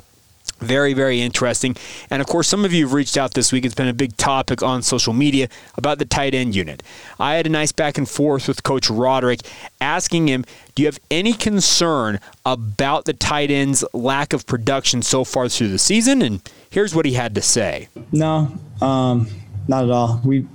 very, 0.61 0.95
very 0.95 1.21
interesting. 1.21 1.77
And 2.11 2.23
of 2.23 2.29
course, 2.29 2.47
some 2.47 2.65
of 2.65 2.73
you 2.73 2.85
have 2.85 2.93
reached 2.93 3.17
out 3.17 3.35
this 3.35 3.51
week. 3.51 3.65
It's 3.65 3.75
been 3.75 3.89
a 3.89 3.93
big 3.93 4.17
topic 4.17 4.63
on 4.63 4.83
social 4.83 5.13
media 5.13 5.49
about 5.77 5.99
the 5.99 6.05
tight 6.05 6.35
end 6.35 6.55
unit. 6.55 6.85
I 7.19 7.35
had 7.35 7.47
a 7.47 7.49
nice 7.49 7.73
back 7.73 7.99
and 7.99 8.09
forth 8.09 8.47
with 8.47 8.63
Coach 8.63 8.89
Roderick 8.89 9.41
asking 9.81 10.29
him, 10.29 10.45
Do 10.77 10.83
you 10.83 10.87
have 10.87 11.01
any 11.11 11.33
concern 11.33 12.21
about 12.47 13.05
the 13.05 13.15
tight 13.15 13.51
end's 13.51 13.85
lack 13.93 14.33
of 14.33 14.47
production 14.47 15.03
so 15.03 15.25
far 15.25 15.49
through 15.49 15.69
the 15.69 15.79
season? 15.79 16.23
And 16.23 16.41
here's 16.71 16.95
what 16.95 17.05
he 17.05 17.15
had 17.15 17.35
to 17.35 17.43
say 17.43 17.89
No, 18.13 18.57
um, 18.81 19.29
not 19.67 19.83
at 19.83 19.91
all. 19.91 20.21
We 20.25 20.47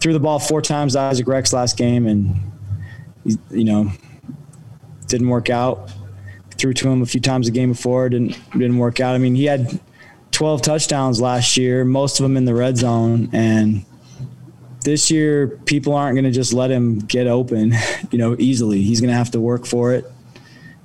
threw 0.00 0.14
the 0.14 0.20
ball 0.20 0.38
four 0.38 0.62
times 0.62 0.94
to 0.94 1.00
Isaac 1.00 1.26
Rex 1.26 1.52
last 1.52 1.76
game, 1.76 2.06
and, 2.06 2.34
you 3.50 3.64
know, 3.64 3.92
didn't 5.08 5.28
work 5.28 5.50
out. 5.50 5.90
Threw 6.56 6.72
to 6.74 6.88
him 6.88 7.02
a 7.02 7.06
few 7.06 7.20
times 7.20 7.46
the 7.46 7.52
game 7.52 7.70
before, 7.70 8.08
didn't 8.08 8.38
didn't 8.52 8.78
work 8.78 9.00
out. 9.00 9.14
I 9.14 9.18
mean, 9.18 9.34
he 9.34 9.44
had 9.44 9.80
12 10.32 10.62
touchdowns 10.62 11.20
last 11.20 11.56
year, 11.56 11.84
most 11.84 12.18
of 12.18 12.24
them 12.24 12.36
in 12.36 12.44
the 12.44 12.54
red 12.54 12.76
zone, 12.76 13.28
and 13.32 13.84
this 14.84 15.10
year 15.10 15.48
people 15.66 15.94
aren't 15.94 16.14
going 16.14 16.24
to 16.24 16.30
just 16.30 16.52
let 16.52 16.70
him 16.70 16.98
get 17.00 17.26
open, 17.26 17.74
you 18.10 18.18
know, 18.18 18.36
easily. 18.38 18.82
He's 18.82 19.00
going 19.00 19.10
to 19.10 19.16
have 19.16 19.30
to 19.32 19.40
work 19.40 19.66
for 19.66 19.92
it. 19.92 20.04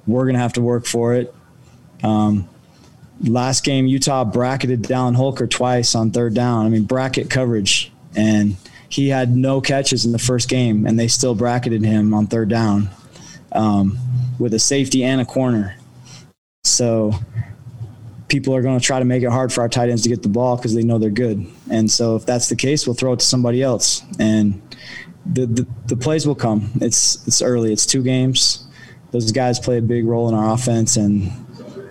We're 0.05 0.23
going 0.23 0.35
to 0.35 0.41
have 0.41 0.53
to 0.53 0.61
work 0.61 0.85
for 0.85 1.13
it. 1.13 1.33
Um, 2.03 2.49
last 3.21 3.63
game, 3.63 3.87
Utah 3.87 4.25
bracketed 4.25 4.83
Dallin 4.83 5.15
Holker 5.15 5.47
twice 5.47 5.95
on 5.95 6.11
third 6.11 6.33
down. 6.33 6.65
I 6.65 6.69
mean, 6.69 6.83
bracket 6.83 7.29
coverage, 7.29 7.91
and 8.15 8.57
he 8.89 9.09
had 9.09 9.35
no 9.35 9.61
catches 9.61 10.05
in 10.05 10.11
the 10.11 10.19
first 10.19 10.49
game, 10.49 10.85
and 10.85 10.99
they 10.99 11.07
still 11.07 11.35
bracketed 11.35 11.83
him 11.83 12.13
on 12.13 12.27
third 12.27 12.49
down. 12.49 12.89
Um, 13.53 13.97
with 14.39 14.53
a 14.53 14.59
safety 14.59 15.03
and 15.03 15.21
a 15.21 15.25
corner. 15.25 15.75
So 16.63 17.13
people 18.27 18.55
are 18.55 18.63
going 18.63 18.79
to 18.79 18.83
try 18.83 18.97
to 18.97 19.05
make 19.05 19.21
it 19.21 19.29
hard 19.29 19.53
for 19.53 19.61
our 19.61 19.69
tight 19.69 19.89
ends 19.89 20.01
to 20.03 20.09
get 20.09 20.23
the 20.23 20.29
ball 20.29 20.57
because 20.57 20.73
they 20.73 20.83
know 20.83 20.97
they're 20.97 21.11
good. 21.11 21.45
And 21.69 21.89
so 21.89 22.15
if 22.15 22.25
that's 22.25 22.49
the 22.49 22.55
case, 22.55 22.87
we'll 22.87 22.95
throw 22.95 23.13
it 23.13 23.19
to 23.19 23.25
somebody 23.25 23.61
else. 23.61 24.01
And 24.19 24.59
the, 25.25 25.45
the, 25.45 25.67
the 25.85 25.95
plays 25.95 26.25
will 26.25 26.35
come. 26.35 26.71
It's 26.81 27.25
it's 27.27 27.41
early. 27.41 27.71
It's 27.71 27.85
two 27.85 28.03
games. 28.03 28.67
Those 29.11 29.31
guys 29.31 29.59
play 29.59 29.77
a 29.77 29.81
big 29.81 30.05
role 30.05 30.27
in 30.27 30.33
our 30.33 30.53
offense, 30.53 30.97
and 30.97 31.31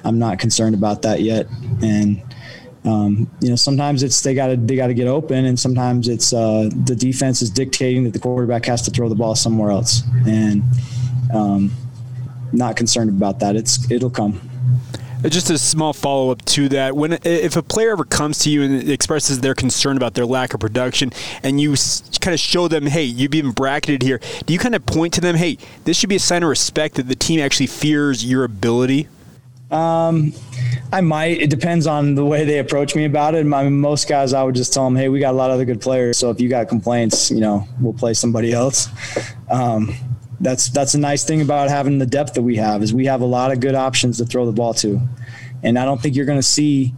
I'm 0.05 0.19
not 0.19 0.39
concerned 0.41 0.75
about 0.75 1.03
that 1.03 1.21
yet. 1.21 1.47
And 1.81 2.21
um, 2.85 3.31
you 3.41 3.49
know, 3.49 3.57
sometimes 3.57 4.03
it's 4.03 4.21
they 4.23 4.35
got 4.35 4.49
to 4.49 4.57
they 4.57 4.75
got 4.75 4.89
to 4.89 4.95
get 4.95 5.07
open, 5.07 5.45
and 5.45 5.59
sometimes 5.59 6.09
it's 6.09 6.33
uh, 6.33 6.69
the 6.85 6.97
defense 6.97 7.41
is 7.41 7.51
dictating 7.51 8.05
that 8.05 8.13
the 8.13 8.19
quarterback 8.19 8.67
has 8.67 8.83
to 8.83 8.91
throw 8.91 9.09
the 9.09 9.15
ball 9.15 9.37
somewhere 9.37 9.71
else. 9.71 10.03
And 10.27 10.63
um, 11.33 11.73
not 12.53 12.77
concerned 12.77 13.11
about 13.11 13.41
that. 13.41 13.57
It's 13.57 13.91
it'll 13.91 14.11
come. 14.11 14.41
Just 15.25 15.51
a 15.51 15.59
small 15.59 15.93
follow 15.93 16.33
up 16.33 16.45
to 16.47 16.69
that. 16.71 16.97
When 16.97 17.13
if 17.23 17.55
a 17.55 17.63
player 17.63 17.93
ever 17.93 18.05
comes 18.05 18.41
to 18.41 18.51
you 18.51 18.63
and 18.63 18.91
expresses 18.91 19.39
their 19.39 19.55
concern 19.55 19.97
about 19.97 20.15
their 20.15 20.27
lack 20.27 20.53
of 20.53 20.59
production, 20.59 21.13
and 21.45 21.61
you 21.61 21.77
kind 22.21 22.35
of 22.35 22.41
show 22.41 22.67
them, 22.67 22.87
"Hey, 22.87 23.05
you've 23.05 23.31
been 23.31 23.53
bracketed 23.53 24.03
here," 24.03 24.21
do 24.47 24.53
you 24.53 24.59
kind 24.59 24.75
of 24.75 24.85
point 24.85 25.13
to 25.15 25.21
them, 25.21 25.37
"Hey, 25.37 25.59
this 25.85 25.97
should 25.97 26.09
be 26.09 26.17
a 26.17 26.21
sign 26.21 26.43
of 26.43 26.49
respect 26.49 26.97
that 26.97 27.07
the 27.07 27.15
team 27.15 27.39
actually 27.39 27.69
fears 27.69 28.25
your 28.25 28.43
ability"? 28.43 29.07
Um, 29.71 30.33
I 30.93 31.01
might. 31.01 31.41
It 31.41 31.51
depends 31.51 31.87
on 31.87 32.17
the 32.17 32.25
way 32.25 32.45
they 32.45 32.59
approach 32.59 32.97
me 32.97 33.05
about 33.05 33.37
it. 33.37 33.47
Mean, 33.47 33.81
most 33.81 34.09
guys, 34.09 34.35
I 34.35 34.43
would 34.43 34.57
just 34.57 34.73
tell 34.73 34.85
them, 34.85 34.97
"Hey, 34.97 35.09
we 35.09 35.21
got 35.21 35.31
a 35.31 35.37
lot 35.37 35.51
of 35.51 35.55
other 35.55 35.65
good 35.65 35.81
players. 35.81 36.19
So 36.19 36.31
if 36.31 36.41
you 36.41 36.49
got 36.49 36.69
complaints, 36.69 37.31
you 37.31 37.41
know, 37.41 37.69
we'll 37.81 37.93
play 37.93 38.13
somebody 38.13 38.53
else." 38.53 38.89
Um, 39.49 39.95
that's 40.43 40.69
that's 40.69 40.95
a 40.95 40.99
nice 40.99 41.25
thing 41.25 41.41
about 41.41 41.71
having 41.71 41.99
the 41.99 42.07
depth 42.07 42.35
that 42.35 42.43
we 42.43 42.57
have 42.57 42.83
is 42.83 42.93
we 42.93 43.07
have 43.07 43.21
a 43.21 43.27
lot 43.27 43.53
of 43.53 43.61
good 43.61 43.75
options 43.75 44.19
to 44.19 44.27
throw 44.27 44.45
the 44.45 44.53
ball 44.53 44.75
to, 44.75 45.01
and 45.63 45.79
I 45.79 45.85
don't 45.85 46.01
think 46.01 46.17
you're 46.17 46.27
going 46.27 46.39
to 46.39 46.43
see. 46.43 46.95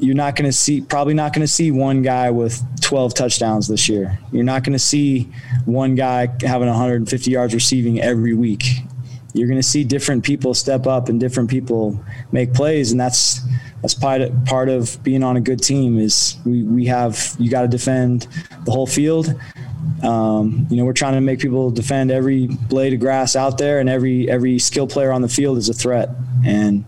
You're 0.00 0.16
not 0.16 0.34
going 0.34 0.50
to 0.50 0.52
see 0.52 0.80
probably 0.80 1.14
not 1.14 1.32
going 1.32 1.46
to 1.46 1.52
see 1.52 1.70
one 1.70 2.02
guy 2.02 2.28
with 2.30 2.60
12 2.80 3.14
touchdowns 3.14 3.68
this 3.68 3.88
year. 3.88 4.18
You're 4.32 4.42
not 4.42 4.64
going 4.64 4.72
to 4.72 4.78
see 4.78 5.32
one 5.66 5.94
guy 5.94 6.26
having 6.42 6.66
150 6.66 7.30
yards 7.30 7.54
receiving 7.54 8.00
every 8.00 8.34
week 8.34 8.64
you're 9.34 9.48
going 9.48 9.58
to 9.58 9.68
see 9.68 9.84
different 9.84 10.24
people 10.24 10.54
step 10.54 10.86
up 10.86 11.08
and 11.08 11.18
different 11.18 11.50
people 11.50 12.02
make 12.30 12.54
plays, 12.54 12.92
and 12.92 13.00
that's 13.00 13.40
that's 13.82 13.92
part 13.92 14.22
of, 14.22 14.44
part 14.46 14.68
of 14.68 15.02
being 15.02 15.22
on 15.24 15.36
a 15.36 15.40
good 15.40 15.62
team. 15.62 15.98
Is 15.98 16.38
we 16.46 16.62
we 16.62 16.86
have 16.86 17.34
you 17.38 17.50
got 17.50 17.62
to 17.62 17.68
defend 17.68 18.28
the 18.64 18.70
whole 18.70 18.86
field. 18.86 19.34
Um, 20.02 20.66
you 20.70 20.76
know, 20.76 20.84
we're 20.84 20.92
trying 20.92 21.14
to 21.14 21.20
make 21.20 21.40
people 21.40 21.70
defend 21.70 22.10
every 22.10 22.46
blade 22.46 22.92
of 22.92 23.00
grass 23.00 23.36
out 23.36 23.58
there, 23.58 23.80
and 23.80 23.88
every 23.88 24.28
every 24.30 24.58
skill 24.58 24.86
player 24.86 25.12
on 25.12 25.22
the 25.22 25.28
field 25.28 25.58
is 25.58 25.68
a 25.68 25.74
threat. 25.74 26.10
And 26.44 26.84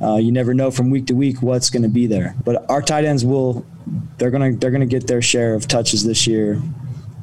uh, 0.00 0.16
you 0.16 0.32
never 0.32 0.54
know 0.54 0.70
from 0.70 0.90
week 0.90 1.06
to 1.06 1.14
week 1.14 1.42
what's 1.42 1.70
going 1.70 1.82
to 1.82 1.88
be 1.88 2.06
there. 2.06 2.34
But 2.44 2.68
our 2.70 2.82
tight 2.82 3.04
ends 3.04 3.24
will 3.24 3.66
they're 4.18 4.30
gonna 4.30 4.52
they're 4.52 4.70
gonna 4.70 4.86
get 4.86 5.06
their 5.06 5.22
share 5.22 5.54
of 5.54 5.68
touches 5.68 6.04
this 6.04 6.26
year, 6.26 6.60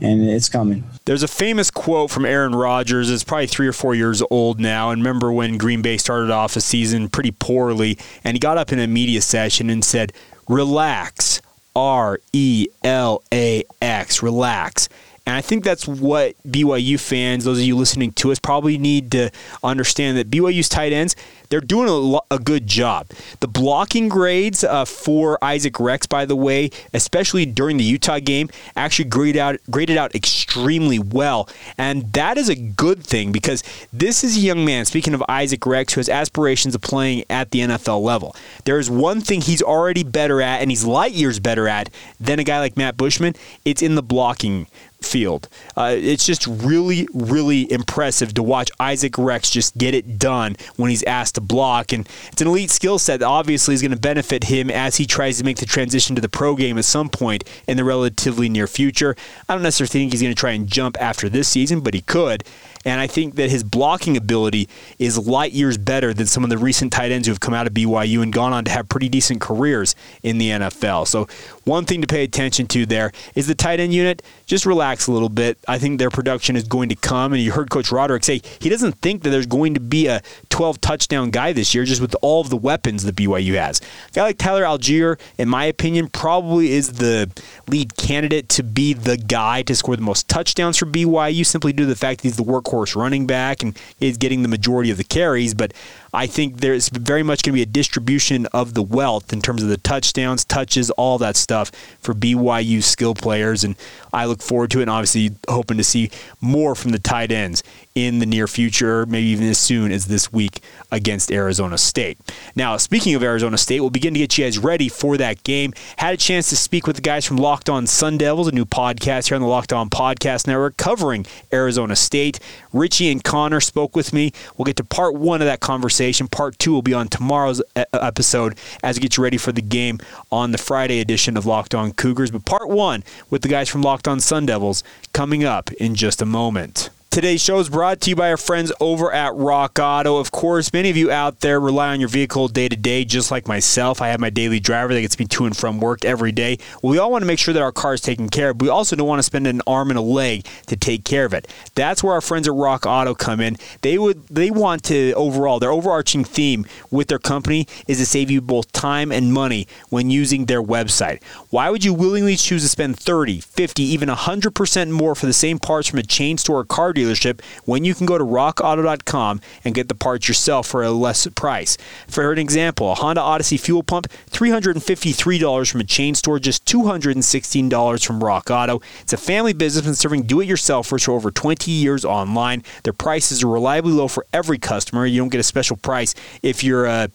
and 0.02 0.30
it's 0.30 0.50
coming. 0.50 0.84
There's 1.06 1.24
a 1.24 1.28
famous 1.28 1.70
quote 1.70 2.12
from 2.12 2.26
Aaron 2.26 2.56
Rodgers. 2.56 3.12
It's 3.12 3.24
probably 3.24 3.48
three 3.48 3.68
or 3.68 3.74
four 3.74 3.94
years 3.94 4.24
old 4.32 4.60
now. 4.60 4.90
And 4.90 5.02
remember 5.02 5.32
when 5.32 5.58
Green 5.58 5.82
Bay 5.82 5.98
started 5.98 6.32
off 6.32 6.56
a 6.56 6.62
season 6.62 7.10
pretty 7.10 7.32
poorly, 7.32 7.98
and 8.24 8.36
he 8.36 8.40
got 8.40 8.58
up 8.58 8.72
in 8.72 8.80
a 8.80 8.88
media 8.88 9.22
session 9.22 9.70
and 9.70 9.84
said, 9.84 10.14
"Relax, 10.48 11.42
R 11.75 12.20
E 12.34 12.67
L 12.84 13.22
A 13.34 13.63
X, 13.82 14.24
relax." 14.24 14.89
And 15.25 15.36
I 15.36 15.41
think 15.41 15.63
that's 15.63 15.88
what 15.88 16.36
BYU 16.44 17.00
fans, 17.00 17.46
those 17.46 17.58
of 17.58 17.63
you 17.63 17.75
listening 17.75 18.12
to 18.13 18.32
us, 18.32 18.39
probably 18.39 18.77
need 18.77 19.12
to 19.12 19.32
understand 19.63 20.17
that 20.17 20.29
BYU's 20.29 20.70
tight 20.70 20.94
ends, 20.94 21.15
they're 21.50 21.62
doing 21.62 21.89
a, 21.89 21.94
lo- 21.94 22.25
a 22.29 22.38
good 22.38 22.67
job. 22.67 23.08
The 23.39 23.48
blocking 23.48 24.08
grades 24.08 24.63
uh, 24.63 24.86
for 24.86 25.44
Isaac 25.44 25.79
Rex, 25.79 26.05
by 26.05 26.25
the 26.25 26.36
way, 26.36 26.70
especially 26.94 27.46
during 27.46 27.77
the 27.77 27.84
Utah 27.84 28.20
game, 28.20 28.50
actually 28.75 29.05
graded 29.05 29.38
out, 29.38 29.58
graded 29.70 29.98
out 29.98 30.13
extremely 30.13 31.00
well. 31.00 31.50
And 31.77 32.13
that 32.13 32.38
is 32.38 32.50
a 32.50 32.55
good 32.55 33.03
thing 33.03 33.32
because 33.32 33.63
this 33.91 34.24
is 34.24 34.38
a 34.38 34.41
young 34.41 34.63
man, 34.63 34.86
speaking 34.86 35.13
of 35.13 35.24
Isaac 35.27 35.65
Rex, 35.65 35.94
who 35.94 36.00
has 36.00 36.10
aspirations 36.10 36.75
of 36.75 36.82
playing 36.82 37.24
at 37.29 37.51
the 37.51 37.60
NFL 37.62 38.01
level. 38.01 38.36
There 38.65 38.79
is 38.79 38.89
one 38.89 39.22
thing 39.22 39.41
he's 39.41 39.62
already 39.62 40.03
better 40.03 40.41
at, 40.41 40.62
and 40.62 40.70
he's 40.70 40.86
light 40.86 41.13
years 41.13 41.39
better 41.39 41.67
at 41.67 41.89
than 42.20 42.39
a 42.39 42.44
guy 42.44 42.60
like 42.60 42.77
Matt 42.77 42.98
Bushman. 42.98 43.36
It's 43.63 43.82
in 43.82 43.96
the 43.96 44.03
blocking 44.03 44.67
field. 45.06 45.48
Uh, 45.78 45.96
it's 45.98 46.26
just 46.26 46.48
really, 46.48 47.08
really 47.14 47.72
impressive 47.72 48.34
to 48.34 48.44
watch 48.44 48.72
Isaac 48.80 49.18
Rex 49.18 49.50
just 49.50 49.78
get 49.78 49.94
it 49.94 50.20
done 50.20 50.56
when 50.76 50.90
he's 50.90 51.04
asked 51.04 51.36
to 51.36 51.42
block. 51.42 51.92
And 51.92 52.08
it's 52.32 52.42
an 52.42 52.48
elite 52.48 52.72
skill 52.72 53.00
set 53.00 53.20
that 53.20 53.26
obviously 53.26 53.74
is 53.74 53.82
going 53.82 53.92
to 53.92 53.98
benefit 53.98 54.46
him 54.46 54.70
as 54.70 54.98
he 54.98 55.06
tries 55.06 55.38
to 55.38 55.44
make 55.44 55.58
the 55.58 55.66
transition 55.66 56.16
to 56.16 56.22
the 56.22 56.30
pro 56.30 56.56
game 56.56 56.78
at 56.78 56.86
some 56.86 57.10
point 57.10 57.44
in 57.68 57.78
the 57.78 57.84
relatively 57.84 58.50
near 58.50 58.68
future. 58.68 59.16
I 59.48 59.54
don't 59.54 59.64
necessarily 59.64 59.90
think 59.90 60.14
he's 60.14 60.22
going 60.22 60.34
to 60.34 60.40
try 60.40 60.52
and 60.52 60.68
jump 60.68 61.00
after 61.00 61.30
this 61.30 61.48
season, 61.48 61.82
but 61.82 61.94
he 61.94 62.02
could. 62.02 62.44
And 62.86 63.01
I 63.01 63.08
think 63.08 63.36
that 63.36 63.50
his 63.50 63.63
blocking 63.63 64.15
ability 64.15 64.70
is 65.00 65.18
light 65.27 65.51
years 65.51 65.77
better 65.77 66.13
than 66.13 66.27
some 66.27 66.44
of 66.44 66.51
the 66.51 66.58
recent 66.58 66.94
tight 66.94 67.12
ends 67.12 67.27
who 67.27 67.32
have 67.32 67.39
come 67.39 67.56
out 67.56 67.65
of 67.65 67.74
BYU 67.74 68.22
and 68.22 68.32
gone 68.32 68.54
on 68.54 68.63
to 68.65 68.72
have 68.72 68.88
pretty 68.88 69.10
decent 69.10 69.42
careers 69.42 69.96
in 70.22 70.38
the 70.38 70.51
NFL. 70.51 71.08
So, 71.08 71.27
one 71.63 71.86
thing 71.86 72.01
to 72.01 72.08
pay 72.08 72.24
attention 72.24 72.68
to 72.68 72.86
there 72.86 73.12
is 73.34 73.48
the 73.48 73.56
tight 73.56 73.80
end 73.80 73.94
unit. 73.94 74.22
Just 74.46 74.68
relax 74.68 75.08
a 75.08 75.12
little 75.12 75.30
bit. 75.30 75.58
I 75.68 75.80
think 75.80 75.98
their 75.98 76.12
production 76.12 76.56
is 76.56 76.63
going 76.63 76.89
to 76.89 76.96
come. 76.96 77.34
And 77.34 77.42
you 77.42 77.51
heard 77.51 77.72
Coach 77.72 77.92
Roderick 77.92 78.24
say 78.24 78.42
he 78.60 78.70
doesn't 78.70 78.94
think 79.01 79.24
that 79.24 79.32
there's 79.32 79.48
going 79.48 79.74
to 79.74 79.80
be 79.80 80.06
a 80.06 80.22
12 80.50 80.80
touchdown 80.80 81.32
guy 81.32 81.54
this 81.54 81.74
year 81.74 81.86
just 81.86 82.01
with 82.01 82.15
all 82.22 82.42
of 82.42 82.50
the 82.50 82.58
weapons 82.58 83.04
that 83.04 83.15
BYU 83.15 83.56
has. 83.56 83.82
A 83.82 84.12
guy 84.13 84.24
like 84.24 84.38
Tyler 84.38 84.63
Allgeier, 84.63 85.20
in 85.39 85.50
my 85.50 85.65
opinion, 85.65 86.08
probably 86.08 86.72
is 86.74 86.94
the 86.94 87.32
lead 87.68 87.98
candidate 87.98 88.48
to 88.50 88.63
be 88.63 88.94
the 88.94 89.18
guy 89.18 89.63
to 89.63 89.75
score 89.75 89.96
the 89.96 90.04
most 90.04 90.30
touchdowns 90.30 90.77
for 90.77 90.86
BYU 90.86 91.44
simply 91.44 91.74
due 91.74 91.84
to 91.84 91.88
the 91.88 91.96
fact 91.96 92.22
that 92.22 92.27
he's 92.27 92.38
the 92.38 92.44
workhorse 92.44 92.75
running 92.96 93.27
back 93.27 93.63
and 93.63 93.77
is 94.00 94.17
getting 94.17 94.41
the 94.41 94.48
majority 94.48 94.91
of 94.91 94.98
the 94.98 95.03
carries. 95.03 95.53
But 95.53 95.74
I 96.13 96.27
think 96.27 96.62
there's 96.62 96.89
very 96.89 97.24
much 97.24 97.44
going 97.44 97.53
to 97.53 97.58
be 97.58 97.62
a 97.62 97.65
distribution 97.65 98.46
of 98.48 98.74
the 98.74 98.82
wealth 98.82 99.34
in 99.34 99.41
terms 99.41 99.62
of 99.62 99.70
the 99.70 99.77
touchdowns, 99.77 100.46
touches, 100.46 100.89
all 100.91 101.17
that 101.17 101.36
stuff 101.36 101.72
for 102.00 102.13
BYU 102.13 102.82
skill 102.82 103.13
players. 103.15 103.63
And 103.63 103.75
I 104.13 104.25
look 104.25 104.41
forward 104.41 104.72
to 104.72 104.79
it 104.79 104.84
and 104.84 104.91
obviously 104.91 105.32
hoping 105.50 105.77
to 105.77 105.84
see 105.84 106.10
more 106.39 106.74
from 106.74 106.91
the 106.91 107.00
tight 107.00 107.32
ends 107.32 107.63
in 107.96 108.20
the 108.20 108.25
near 108.25 108.48
future, 108.48 109.05
maybe 109.05 109.27
even 109.27 109.48
as 109.48 109.58
soon 109.58 109.91
as 109.91 110.08
this 110.08 110.32
week 110.32 110.62
against 110.91 111.32
Arizona 111.32 111.77
State. 111.77 112.17
Now, 112.55 112.77
speaking 112.77 113.15
of 113.15 113.24
Arizona 113.24 113.58
State, 113.58 113.82
we'll 113.82 113.89
begin 113.89 114.13
to 114.13 114.20
get 114.20 114.38
you 114.38 114.46
guys 114.46 114.58
ready 114.58 114.89
for 114.89 115.17
that 115.17 115.44
game. 115.44 115.74
Had 115.98 116.13
a 116.13 116.17
chance 116.17 116.50
to 116.50 116.58
speak 116.58 116.88
with 116.88 116.98
the 116.98 117.01
guys 117.01 117.25
from 117.25 117.38
Locked 117.38 117.70
On 117.70 117.88
Sun 117.88 118.17
Devils, 118.17 118.48
a 118.48 118.51
new 118.51 118.65
podcast 118.65 119.27
here 119.27 119.36
on 119.36 119.41
the 119.41 119.48
Locked 119.48 119.74
On 119.74 119.89
Podcast 119.89 120.48
Network 120.48 120.77
covering 120.77 121.25
Arizona 121.53 121.96
State. 121.96 122.39
Richie 122.75 123.10
and 123.10 123.24
Connor 123.24 123.62
spoke 123.62 123.96
with 123.96 124.12
me. 124.12 124.34
We'll 124.58 124.65
get 124.65 124.75
to 124.77 124.84
part 124.84 125.15
one 125.15 125.41
of 125.41 125.48
that 125.48 125.62
conversation. 125.62 126.27
Part 126.27 126.60
two 126.60 126.74
will 126.74 126.82
be 126.82 126.94
on 126.94 127.08
tomorrow's 127.08 127.62
uh, 127.75 127.86
episode 127.94 128.58
as 128.84 128.98
we 128.98 129.01
get 129.01 129.15
you 129.15 129.24
ready 129.24 129.38
for 129.38 129.53
the 129.53 129.62
game 129.62 130.00
on 130.32 130.51
the 130.51 130.58
Friday 130.58 131.00
edition 131.00 131.38
of 131.38 131.46
Locked 131.46 131.74
On 131.74 131.94
Cougars. 131.94 132.32
But 132.32 132.46
part 132.46 132.70
one 132.70 133.03
with 133.29 133.44
the 133.44 133.48
guys 133.48 133.70
from 133.70 133.82
Locked 133.82 134.08
On 134.08 134.20
Sun 134.20 134.48
Devils 134.48 134.84
coming 135.13 135.46
up 135.46 135.72
in 135.74 135.96
just 135.96 136.22
a 136.22 136.25
moment. 136.25 136.89
Today's 137.16 137.42
show 137.42 137.60
is 137.60 137.70
brought 137.70 138.02
to 138.02 138.10
you 138.10 138.16
by 138.18 138.30
our 138.30 138.36
friends 138.36 138.74
over 138.82 139.10
at 139.10 139.34
Rock 139.36 139.80
Auto. 139.80 140.18
Of 140.18 140.32
course, 140.32 140.74
many 140.74 140.90
of 140.90 140.98
you 140.98 141.12
out 141.12 141.40
there 141.40 141.62
rely 141.62 141.94
on 141.94 142.02
your 142.02 142.10
vehicle 142.10 142.50
day 142.50 142.68
to 142.68 142.76
day, 142.76 143.06
just 143.06 143.32
like 143.32 143.48
myself. 143.48 144.02
I 144.02 144.10
have 144.10 144.20
my 144.20 144.30
daily 144.30 144.60
driver 144.60 144.94
that 144.94 145.00
gets 145.00 145.18
me 145.18 145.24
to 145.24 145.46
and 145.46 145.56
from 145.56 145.80
work 145.80 146.04
every 146.04 146.34
day. 146.34 146.58
We 146.84 146.98
all 146.98 147.10
want 147.10 147.22
to 147.22 147.26
make 147.26 147.40
sure 147.40 147.54
that 147.54 147.64
our 147.64 147.72
car 147.72 147.94
is 147.94 148.02
taken 148.02 148.28
care 148.28 148.50
of, 148.50 148.58
but 148.58 148.66
we 148.66 148.70
also 148.70 148.98
don't 148.98 149.08
want 149.08 149.20
to 149.20 149.24
spend 149.24 149.48
an 149.48 149.62
arm 149.66 149.92
and 149.92 149.98
a 149.98 150.02
leg 150.02 150.46
to 150.66 150.76
take 150.76 151.06
care 151.06 151.24
of 151.24 151.34
it. 151.34 151.48
That's 151.74 152.04
where 152.04 152.12
our 152.12 152.20
friends 152.20 152.50
at 152.50 152.54
Rock 152.54 152.86
Auto 152.86 153.16
come 153.16 153.40
in. 153.40 153.56
They 153.80 153.98
would 153.98 154.28
they 154.28 154.52
want 154.52 154.84
to 154.84 155.14
overall 155.14 155.60
their 155.60 155.72
overarching 155.72 156.26
theme 156.26 156.66
with 156.92 157.08
their 157.08 157.18
company 157.18 157.66
is 157.88 157.98
to 158.00 158.06
save 158.06 158.30
you 158.30 158.42
both 158.42 158.74
time 158.74 159.14
and 159.14 159.32
money 159.32 159.70
when 159.88 160.10
using 160.10 160.48
their 160.48 160.62
website. 160.62 161.24
Why 161.50 161.70
would 161.70 161.86
you 161.86 161.94
willingly 161.94 162.36
choose 162.36 162.64
to 162.64 162.68
spend 162.68 163.00
30, 163.00 163.40
50, 163.40 163.84
even 163.84 164.10
100% 164.10 164.92
more 164.92 165.16
for 165.16 165.28
the 165.28 165.32
same 165.32 165.60
parts 165.60 165.88
from 165.88 166.00
a 166.00 166.04
chain 166.04 166.38
store 166.38 166.60
or 166.60 166.66
car 166.66 166.92
dealer 166.92 167.05
dealership 167.06 167.42
when 167.66 167.84
you 167.84 167.94
can 167.94 168.06
go 168.06 168.18
to 168.18 168.24
rockauto.com 168.24 169.42
and 169.64 169.76
get 169.76 169.88
the 169.88 169.96
parts 169.96 170.28
yourself 170.28 170.68
for 170.68 170.84
a 170.84 170.92
less 170.92 171.28
price. 171.28 171.78
For 172.08 172.32
an 172.32 172.40
example, 172.40 172.92
a 172.92 172.96
Honda 172.96 173.22
Odyssey 173.22 173.58
fuel 173.58 173.84
pump, 173.84 174.08
$353 174.32 175.72
from 175.72 175.82
a 175.82 175.84
chain 175.84 176.16
store, 176.16 176.40
just 176.40 176.66
$216 176.66 178.06
from 178.06 178.24
Rock 178.24 178.50
Auto. 178.50 178.82
It's 179.02 179.14
a 179.14 179.18
family 179.18 179.54
business 179.54 179.86
and 179.86 179.98
serving 179.98 180.24
do-it-yourselfers 180.24 181.06
for 181.06 181.12
over 181.12 181.32
20 181.32 181.72
years 181.72 182.06
online. 182.06 182.64
Their 182.84 182.94
prices 182.94 183.44
are 183.44 183.48
reliably 183.48 183.92
low 183.92 184.08
for 184.08 184.26
every 184.34 184.58
customer. 184.58 185.06
You 185.06 185.22
don't 185.22 185.30
get 185.30 185.40
a 185.40 185.44
special 185.44 185.78
price 185.78 186.14
if 186.42 186.64
you're 186.64 186.86
a 186.86 187.10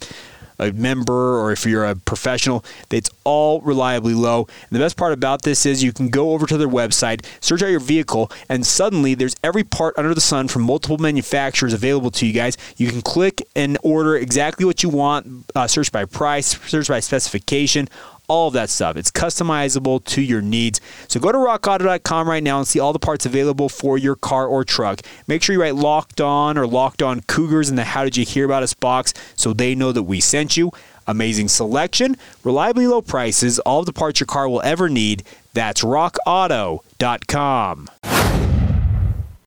a 0.61 0.73
member 0.73 1.41
or 1.41 1.51
if 1.53 1.67
you're 1.67 1.85
a 1.85 1.97
professional, 1.97 2.65
it's 2.91 3.11
all 3.25 3.61
reliably 3.63 4.15
low. 4.15 4.47
And 4.47 4.71
the 4.71 4.79
best 4.79 4.97
part 4.97 5.13
about 5.13 5.43
this 5.43 5.67
is 5.67 5.83
you 5.83 5.93
can 5.93 6.09
go 6.09 6.33
over 6.33 6.47
to 6.47 6.57
their 6.57 6.69
website, 6.69 7.25
search 7.41 7.63
out 7.63 7.71
your 7.71 7.81
vehicle, 7.81 8.31
and 8.49 8.65
suddenly 8.65 9.15
there's 9.15 9.35
every 9.43 9.65
part 9.65 9.95
under 9.99 10.15
the 10.15 10.21
sun 10.21 10.49
from 10.49 10.63
multiple 10.63 10.99
manufacturers 10.99 11.73
available 11.73 12.11
to 12.13 12.27
you 12.27 12.33
guys. 12.33 12.57
You 12.77 12.91
can 12.91 13.03
click 13.03 13.43
and 13.57 13.79
order 13.83 14.17
exactly 14.17 14.65
what 14.65 14.83
you 14.83 14.91
want, 14.91 15.47
uh, 15.55 15.67
search 15.67 15.91
by 15.91 16.05
price, 16.05 16.59
search 16.69 16.89
by 16.89 17.01
specification 17.01 17.89
all 18.31 18.47
of 18.47 18.55
that 18.55 18.71
stuff. 18.71 18.97
It's 18.97 19.11
customizable 19.11 20.05
to 20.05 20.23
your 20.23 20.41
needs. 20.41 20.81
So 21.09 21.19
go 21.19 21.33
to 21.33 21.39
rockauto.com 21.39 22.29
right 22.29 22.43
now 22.43 22.59
and 22.59 22.69
see 22.69 22.79
all 22.79 22.93
the 22.93 23.01
parts 23.01 23.27
available 23.27 23.69
for 23.69 23.99
your 23.99 24.15
car 24.15 24.47
or 24.47 24.63
truck. 24.63 25.01
Make 25.27 25.43
sure 25.43 25.55
you 25.55 25.61
write 25.61 25.75
locked 25.75 26.21
on 26.21 26.57
or 26.57 26.67
locked 26.67 27.03
on 27.03 27.23
cougars 27.23 27.69
in 27.69 27.75
the 27.75 27.83
how 27.83 28.05
did 28.05 28.17
you 28.17 28.25
hear 28.25 28.45
about 28.45 28.63
us 28.63 28.73
box 28.73 29.13
so 29.35 29.53
they 29.53 29.75
know 29.75 29.91
that 29.91 30.05
we 30.05 30.21
sent 30.21 30.57
you. 30.57 30.71
Amazing 31.09 31.49
selection, 31.49 32.17
reliably 32.45 32.87
low 32.87 33.03
prices, 33.03 33.59
all 33.61 33.81
of 33.81 33.87
the 33.87 33.93
parts 33.93 34.21
your 34.21 34.29
car 34.29 34.49
will 34.49 34.63
ever 34.63 34.89
need. 34.89 35.25
That's 35.53 35.83
rockauto.com. 35.83 37.89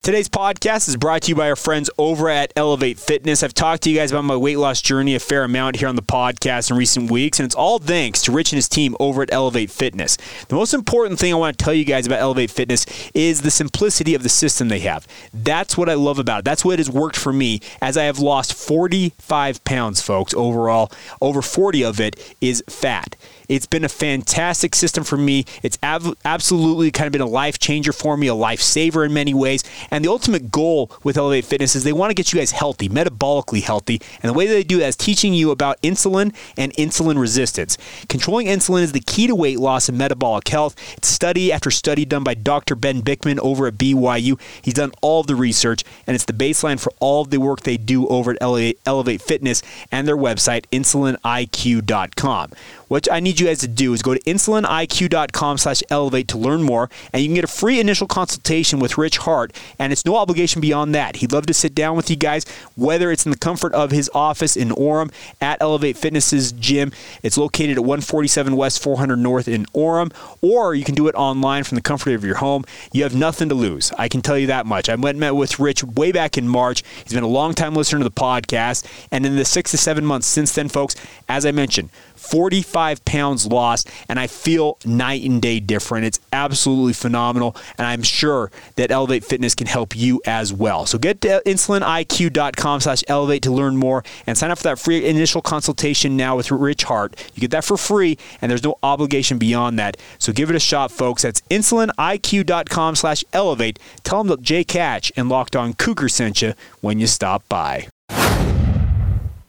Today's 0.04 0.28
podcast 0.28 0.86
is 0.86 0.98
brought 0.98 1.22
to 1.22 1.30
you 1.30 1.34
by 1.34 1.48
our 1.48 1.56
friends 1.56 1.88
over 1.96 2.28
at 2.28 2.52
Elevate 2.56 2.98
Fitness. 2.98 3.42
I've 3.42 3.54
talked 3.54 3.84
to 3.84 3.90
you 3.90 3.96
guys 3.96 4.12
about 4.12 4.24
my 4.24 4.36
weight 4.36 4.58
loss 4.58 4.82
journey 4.82 5.14
a 5.14 5.18
fair 5.18 5.44
amount 5.44 5.76
here 5.76 5.88
on 5.88 5.96
the 5.96 6.02
podcast 6.02 6.70
in 6.70 6.76
recent 6.76 7.10
weeks, 7.10 7.40
and 7.40 7.46
it's 7.46 7.54
all 7.54 7.78
thanks 7.78 8.20
to 8.24 8.30
Rich 8.32 8.52
and 8.52 8.58
his 8.58 8.68
team 8.68 8.94
over 9.00 9.22
at 9.22 9.32
Elevate 9.32 9.70
Fitness. 9.70 10.18
The 10.48 10.56
most 10.56 10.74
important 10.74 11.18
thing 11.18 11.32
I 11.32 11.36
want 11.36 11.56
to 11.56 11.64
tell 11.64 11.72
you 11.72 11.86
guys 11.86 12.06
about 12.06 12.20
Elevate 12.20 12.50
Fitness 12.50 12.84
is 13.14 13.40
the 13.40 13.50
simplicity 13.50 14.14
of 14.14 14.22
the 14.22 14.28
system 14.28 14.68
they 14.68 14.80
have. 14.80 15.08
That's 15.32 15.78
what 15.78 15.88
I 15.88 15.94
love 15.94 16.18
about 16.18 16.40
it. 16.40 16.44
That's 16.44 16.66
what 16.66 16.78
has 16.80 16.90
worked 16.90 17.16
for 17.16 17.32
me 17.32 17.60
as 17.80 17.96
I 17.96 18.04
have 18.04 18.18
lost 18.18 18.52
45 18.52 19.64
pounds, 19.64 20.02
folks, 20.02 20.34
overall. 20.34 20.92
Over 21.22 21.40
40 21.40 21.82
of 21.82 21.98
it 21.98 22.36
is 22.42 22.62
fat. 22.68 23.16
It's 23.48 23.66
been 23.66 23.84
a 23.84 23.88
fantastic 23.88 24.74
system 24.74 25.04
for 25.04 25.16
me. 25.16 25.44
It's 25.62 25.78
ab- 25.82 26.16
absolutely 26.24 26.90
kind 26.90 27.06
of 27.06 27.12
been 27.12 27.20
a 27.20 27.26
life 27.26 27.58
changer 27.58 27.92
for 27.92 28.16
me, 28.16 28.28
a 28.28 28.34
lifesaver 28.34 29.04
in 29.04 29.12
many 29.12 29.34
ways. 29.34 29.64
And 29.90 30.04
the 30.04 30.10
ultimate 30.10 30.50
goal 30.50 30.90
with 31.02 31.16
Elevate 31.16 31.44
Fitness 31.44 31.74
is 31.74 31.84
they 31.84 31.92
want 31.92 32.10
to 32.10 32.14
get 32.14 32.32
you 32.32 32.38
guys 32.38 32.52
healthy, 32.52 32.88
metabolically 32.88 33.62
healthy. 33.62 34.00
And 34.22 34.30
the 34.30 34.34
way 34.34 34.46
they 34.46 34.62
do 34.62 34.78
that 34.78 34.88
is 34.88 34.96
teaching 34.96 35.34
you 35.34 35.50
about 35.50 35.80
insulin 35.82 36.34
and 36.56 36.72
insulin 36.74 37.18
resistance. 37.18 37.76
Controlling 38.08 38.46
insulin 38.46 38.82
is 38.82 38.92
the 38.92 39.00
key 39.00 39.26
to 39.26 39.34
weight 39.34 39.58
loss 39.58 39.88
and 39.88 39.98
metabolic 39.98 40.48
health. 40.48 40.74
It's 40.96 41.08
study 41.08 41.52
after 41.52 41.70
study 41.70 42.04
done 42.04 42.24
by 42.24 42.34
Dr. 42.34 42.74
Ben 42.74 43.02
Bikman 43.02 43.38
over 43.40 43.66
at 43.66 43.74
BYU. 43.74 44.40
He's 44.62 44.74
done 44.74 44.92
all 45.02 45.22
the 45.22 45.34
research, 45.34 45.84
and 46.06 46.14
it's 46.14 46.24
the 46.24 46.32
baseline 46.32 46.80
for 46.80 46.92
all 47.00 47.22
of 47.22 47.30
the 47.30 47.38
work 47.38 47.60
they 47.60 47.76
do 47.76 48.06
over 48.08 48.32
at 48.32 48.38
Elevate, 48.40 48.78
Elevate 48.86 49.22
Fitness 49.22 49.62
and 49.90 50.06
their 50.06 50.16
website, 50.16 50.66
insuliniq.com. 50.70 52.50
What 52.88 53.10
I 53.10 53.20
need 53.20 53.33
you 53.40 53.46
guys 53.46 53.60
to 53.60 53.68
do 53.68 53.92
is 53.92 54.02
go 54.02 54.14
to 54.14 54.20
insuliniq.com 54.20 55.58
slash 55.58 55.82
elevate 55.90 56.28
to 56.28 56.38
learn 56.38 56.62
more, 56.62 56.90
and 57.12 57.22
you 57.22 57.28
can 57.28 57.34
get 57.34 57.44
a 57.44 57.48
free 57.48 57.80
initial 57.80 58.06
consultation 58.06 58.78
with 58.78 58.98
Rich 58.98 59.18
Hart, 59.18 59.52
and 59.78 59.92
it's 59.92 60.04
no 60.04 60.16
obligation 60.16 60.60
beyond 60.60 60.94
that. 60.94 61.16
He'd 61.16 61.32
love 61.32 61.46
to 61.46 61.54
sit 61.54 61.74
down 61.74 61.96
with 61.96 62.10
you 62.10 62.16
guys, 62.16 62.44
whether 62.76 63.10
it's 63.10 63.24
in 63.24 63.30
the 63.30 63.38
comfort 63.38 63.72
of 63.72 63.90
his 63.90 64.10
office 64.14 64.56
in 64.56 64.70
Orem 64.70 65.12
at 65.40 65.60
Elevate 65.60 65.96
Fitness's 65.96 66.52
gym. 66.52 66.92
It's 67.22 67.38
located 67.38 67.78
at 67.78 67.84
147 67.84 68.56
West 68.56 68.82
400 68.82 69.16
North 69.16 69.48
in 69.48 69.66
Orem, 69.66 70.12
or 70.40 70.74
you 70.74 70.84
can 70.84 70.94
do 70.94 71.08
it 71.08 71.14
online 71.14 71.64
from 71.64 71.76
the 71.76 71.82
comfort 71.82 72.12
of 72.12 72.24
your 72.24 72.36
home. 72.36 72.64
You 72.92 73.02
have 73.02 73.14
nothing 73.14 73.48
to 73.48 73.54
lose. 73.54 73.92
I 73.98 74.08
can 74.08 74.22
tell 74.22 74.38
you 74.38 74.46
that 74.48 74.66
much. 74.66 74.88
I 74.88 74.94
went 74.94 75.18
met 75.18 75.34
with 75.34 75.58
Rich 75.58 75.84
way 75.84 76.12
back 76.12 76.36
in 76.38 76.48
March. 76.48 76.82
He's 77.02 77.12
been 77.12 77.22
a 77.22 77.28
long 77.28 77.54
time 77.54 77.74
listener 77.74 77.98
to 77.98 78.04
the 78.04 78.10
podcast, 78.10 78.86
and 79.10 79.24
in 79.26 79.36
the 79.36 79.44
six 79.44 79.70
to 79.72 79.78
seven 79.78 80.04
months 80.04 80.26
since 80.26 80.52
then, 80.52 80.68
folks, 80.68 80.94
as 81.28 81.46
I 81.46 81.52
mentioned, 81.52 81.90
45 82.14 83.04
pounds 83.04 83.46
lost, 83.46 83.88
and 84.08 84.18
I 84.18 84.26
feel 84.26 84.78
night 84.84 85.22
and 85.22 85.40
day 85.40 85.60
different. 85.60 86.06
It's 86.06 86.20
absolutely 86.32 86.92
phenomenal, 86.92 87.56
and 87.78 87.86
I'm 87.86 88.02
sure 88.02 88.50
that 88.76 88.90
Elevate 88.90 89.24
Fitness 89.24 89.54
can 89.54 89.66
help 89.66 89.96
you 89.96 90.20
as 90.26 90.52
well. 90.52 90.86
So 90.86 90.98
get 90.98 91.20
to 91.22 91.42
insuliniq.com 91.46 92.80
slash 92.80 93.04
elevate 93.08 93.42
to 93.42 93.52
learn 93.52 93.76
more 93.76 94.04
and 94.26 94.36
sign 94.36 94.50
up 94.50 94.58
for 94.58 94.64
that 94.64 94.78
free 94.78 95.04
initial 95.04 95.42
consultation 95.42 96.16
now 96.16 96.36
with 96.36 96.50
Rich 96.50 96.84
Hart. 96.84 97.14
You 97.34 97.40
get 97.40 97.50
that 97.52 97.64
for 97.64 97.76
free, 97.76 98.18
and 98.40 98.50
there's 98.50 98.64
no 98.64 98.78
obligation 98.82 99.38
beyond 99.38 99.78
that. 99.78 99.96
So 100.18 100.32
give 100.32 100.50
it 100.50 100.56
a 100.56 100.60
shot, 100.60 100.90
folks. 100.90 101.22
That's 101.22 101.40
insuliniq.com 101.42 102.96
slash 102.96 103.24
elevate. 103.32 103.78
Tell 104.02 104.18
them 104.18 104.28
that 104.28 104.42
Jake 104.42 104.70
Hatch 104.70 105.12
and 105.16 105.28
Locked 105.28 105.56
On 105.56 105.74
Cougar 105.74 106.08
sent 106.08 106.42
you 106.42 106.54
when 106.80 106.98
you 106.98 107.06
stop 107.06 107.48
by. 107.48 107.88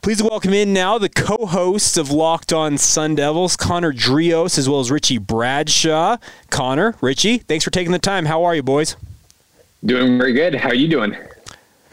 Please 0.06 0.22
welcome 0.22 0.54
in 0.54 0.72
now 0.72 1.00
the 1.00 1.10
co-hosts 1.10 1.98
of 1.98 2.12
Locked 2.12 2.54
On 2.54 2.78
Sun 2.78 3.16
Devils, 3.16 3.58
Connor 3.58 3.92
Drios, 3.92 4.56
as 4.60 4.70
well 4.70 4.80
as 4.80 4.92
Richie 4.92 5.18
Bradshaw. 5.18 6.18
Connor, 6.52 6.94
Richie, 7.02 7.40
thanks 7.40 7.66
for 7.66 7.72
taking 7.72 7.92
the 7.92 7.98
time. 7.98 8.28
How 8.28 8.44
are 8.44 8.54
you, 8.54 8.62
boys? 8.62 8.98
Doing 9.84 10.20
very 10.20 10.34
good. 10.34 10.54
How 10.54 10.70
are 10.70 10.76
you 10.76 10.88
doing? 10.88 11.18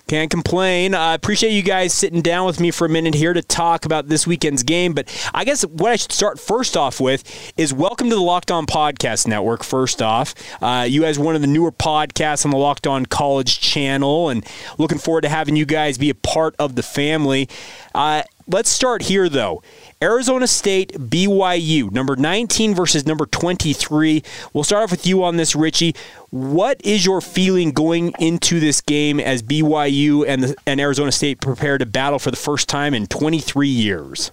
Can't 0.09 0.31
complain. 0.31 0.95
I 0.95 1.13
uh, 1.13 1.15
appreciate 1.15 1.53
you 1.53 1.63
guys 1.63 1.95
sitting 1.95 2.21
down 2.21 2.45
with 2.45 2.61
me 2.61 2.71
for 2.71 2.85
a 2.85 2.89
minute 2.89 3.15
here 3.15 3.33
to 3.33 3.41
talk 3.41 3.87
about 3.87 4.09
this 4.09 4.27
weekend's 4.27 4.63
game. 4.63 4.93
But 4.93 5.09
I 5.33 5.45
guess 5.45 5.63
what 5.63 5.91
I 5.91 5.97
should 5.97 6.13
start 6.13 6.39
first 6.39 6.77
off 6.77 7.01
with 7.01 7.53
is 7.57 7.73
welcome 7.73 8.11
to 8.11 8.15
the 8.15 8.21
Locked 8.21 8.51
On 8.51 8.67
Podcast 8.67 9.27
Network. 9.27 9.65
First 9.65 10.03
off, 10.03 10.35
uh, 10.63 10.87
you 10.89 11.01
guys 11.01 11.19
one 11.19 11.35
of 11.35 11.41
the 11.41 11.47
newer 11.47 11.73
podcasts 11.73 12.45
on 12.45 12.51
the 12.51 12.59
Locked 12.59 12.87
On 12.87 13.07
College 13.07 13.61
channel, 13.61 14.29
and 14.29 14.47
looking 14.77 14.99
forward 14.99 15.23
to 15.23 15.31
having 15.31 15.57
you 15.57 15.65
guys 15.65 15.97
be 15.97 16.11
a 16.11 16.15
part 16.15 16.55
of 16.59 16.75
the 16.75 16.83
family. 16.83 17.49
Uh, 17.95 18.23
let's 18.47 18.69
start 18.71 19.03
here, 19.03 19.29
though. 19.29 19.63
Arizona 20.03 20.49
State, 20.49 20.93
BYU, 20.95 21.93
number 21.93 22.17
19 22.17 22.75
versus 22.75 23.07
number 23.07 23.25
23. 23.25 24.25
We'll 24.53 24.65
start 24.65 24.83
off 24.83 24.91
with 24.91 25.07
you 25.07 25.23
on 25.23 25.37
this, 25.37 25.55
Richie. 25.55 25.95
What 26.31 26.81
is 26.85 27.07
your 27.07 27.21
feeling 27.21 27.71
going 27.71 28.13
into 28.19 28.59
this 28.59 28.81
game 28.81 29.21
as 29.21 29.45
BYU 29.45 30.27
and, 30.27 30.43
the, 30.43 30.57
and 30.67 30.81
Arizona 30.81 31.13
State 31.13 31.41
prepare 31.41 31.79
to 31.79 31.87
battle 31.87 32.19
for 32.19 32.33
the 32.33 32.37
first 32.37 32.69
time 32.69 32.95
in 32.95 33.07
23 33.07 33.69
years? 33.69 34.33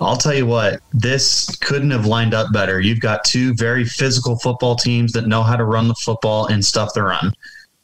I'll 0.00 0.16
tell 0.16 0.34
you 0.34 0.46
what, 0.46 0.80
this 0.92 1.56
couldn't 1.56 1.90
have 1.90 2.06
lined 2.06 2.32
up 2.32 2.52
better. 2.52 2.80
You've 2.80 3.00
got 3.00 3.24
two 3.24 3.54
very 3.54 3.84
physical 3.84 4.38
football 4.38 4.76
teams 4.76 5.12
that 5.12 5.26
know 5.26 5.42
how 5.42 5.56
to 5.56 5.64
run 5.64 5.88
the 5.88 5.94
football 5.94 6.46
and 6.46 6.64
stuff 6.64 6.94
the 6.94 7.02
run. 7.02 7.32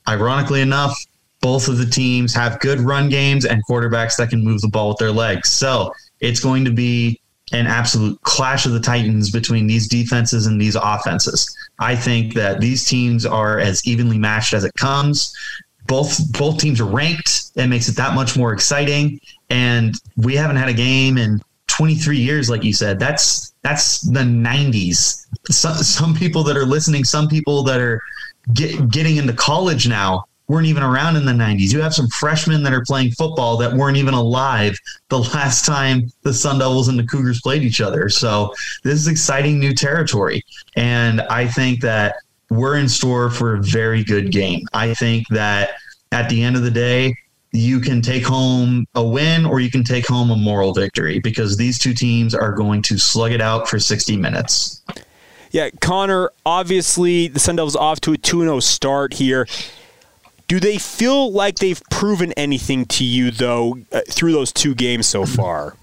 Ironically 0.09 0.61
enough, 0.61 0.97
both 1.41 1.67
of 1.67 1.79
the 1.79 1.87
teams 1.87 2.33
have 2.35 2.61
good 2.61 2.79
run 2.81 3.09
games 3.09 3.45
and 3.45 3.67
quarterbacks 3.67 4.17
that 4.19 4.31
can 4.31 4.45
move 4.45 4.61
the 4.61 4.69
ball 4.69 4.91
with 4.91 4.99
their 4.99 5.11
legs. 5.11 5.49
So 5.49 5.93
it's 6.21 6.41
going 6.41 6.65
to 6.65 6.71
be 6.71 7.21
an 7.53 7.67
absolute 7.67 8.21
clash 8.23 8.67
of 8.67 8.73
the 8.73 8.81
titans 8.81 9.31
between 9.31 9.67
these 9.67 9.89
defenses 9.89 10.47
and 10.47 10.61
these 10.61 10.77
offenses. 10.77 11.57
I 11.79 11.97
think 11.97 12.35
that 12.35 12.61
these 12.61 12.87
teams 12.87 13.27
are 13.27 13.59
as 13.59 13.85
evenly 13.87 14.19
matched 14.19 14.55
as 14.55 14.65
it 14.65 14.75
comes. 14.75 15.35
Both 15.87 16.33
both 16.33 16.59
teams 16.59 16.81
are 16.81 16.85
ranked. 16.85 17.51
It 17.57 17.67
makes 17.67 17.89
it 17.89 17.97
that 17.97 18.15
much 18.15 18.37
more 18.37 18.53
exciting. 18.53 19.21
And 19.49 19.97
we 20.17 20.37
haven't 20.37 20.57
had 20.57 20.69
a 20.69 20.75
game 20.75 21.19
in 21.19 21.41
23 21.67 22.19
years, 22.19 22.49
like 22.49 22.63
you 22.63 22.73
said. 22.73 23.01
That's 23.01 23.53
that's 23.63 24.03
the 24.03 24.21
90s. 24.21 25.27
Some, 25.51 25.75
some 25.77 26.15
people 26.15 26.45
that 26.45 26.57
are 26.57 26.65
listening, 26.65 27.05
some 27.05 27.29
people 27.29 27.63
that 27.65 27.81
are 27.81 28.01
get, 28.55 28.91
getting 28.91 29.17
into 29.17 29.33
college 29.33 29.89
now 29.89 30.27
weren't 30.51 30.67
even 30.67 30.83
around 30.83 31.15
in 31.15 31.25
the 31.25 31.33
90s. 31.33 31.73
You 31.73 31.81
have 31.81 31.95
some 31.95 32.09
freshmen 32.09 32.65
that 32.65 32.73
are 32.73 32.83
playing 32.83 33.13
football 33.13 33.57
that 33.59 33.73
weren't 33.73 33.97
even 33.97 34.15
alive 34.15 34.77
the 35.09 35.21
last 35.21 35.65
time 35.65 36.11
the 36.23 36.35
Sun 36.35 36.59
Devils 36.59 36.89
and 36.89 36.99
the 36.99 37.05
Cougars 37.05 37.41
played 37.41 37.63
each 37.63 37.81
other. 37.81 38.09
So 38.09 38.53
this 38.83 38.95
is 38.95 39.07
exciting 39.07 39.61
new 39.61 39.73
territory. 39.73 40.43
And 40.75 41.21
I 41.23 41.47
think 41.47 41.81
that 41.83 42.17
we're 42.51 42.79
in 42.79 42.89
store 42.89 43.31
for 43.31 43.55
a 43.55 43.63
very 43.63 44.03
good 44.03 44.33
game. 44.33 44.67
I 44.73 44.93
think 44.93 45.29
that 45.29 45.71
at 46.11 46.29
the 46.29 46.43
end 46.43 46.57
of 46.57 46.63
the 46.63 46.71
day, 46.71 47.15
you 47.53 47.79
can 47.79 48.03
take 48.03 48.25
home 48.25 48.87
a 48.97 49.05
win 49.05 49.47
or 49.47 49.61
you 49.61 49.71
can 49.71 49.85
take 49.85 50.07
home 50.07 50.33
a 50.33 50.37
moral 50.37 50.75
victory 50.75 51.21
because 51.21 51.57
these 51.57 51.79
two 51.79 51.95
teams 51.95 52.35
are 52.35 52.53
going 52.53 52.83
to 52.83 52.99
slug 52.99 53.31
it 53.31 53.41
out 53.41 53.69
for 53.69 53.79
60 53.79 54.17
minutes. 54.17 54.83
Yeah, 55.53 55.71
Connor, 55.81 56.33
obviously 56.45 57.29
the 57.29 57.39
Sun 57.39 57.57
Devils 57.57 57.77
off 57.77 58.01
to 58.03 58.13
a 58.13 58.19
2 58.19 58.41
0 58.41 58.59
start 58.59 59.15
here. 59.15 59.47
Do 60.51 60.59
they 60.59 60.79
feel 60.79 61.31
like 61.31 61.61
they've 61.61 61.81
proven 61.93 62.33
anything 62.33 62.85
to 62.87 63.05
you, 63.05 63.31
though, 63.31 63.79
uh, 63.93 64.01
through 64.09 64.33
those 64.33 64.51
two 64.51 64.75
games 64.75 65.07
so 65.07 65.25
far? 65.25 65.77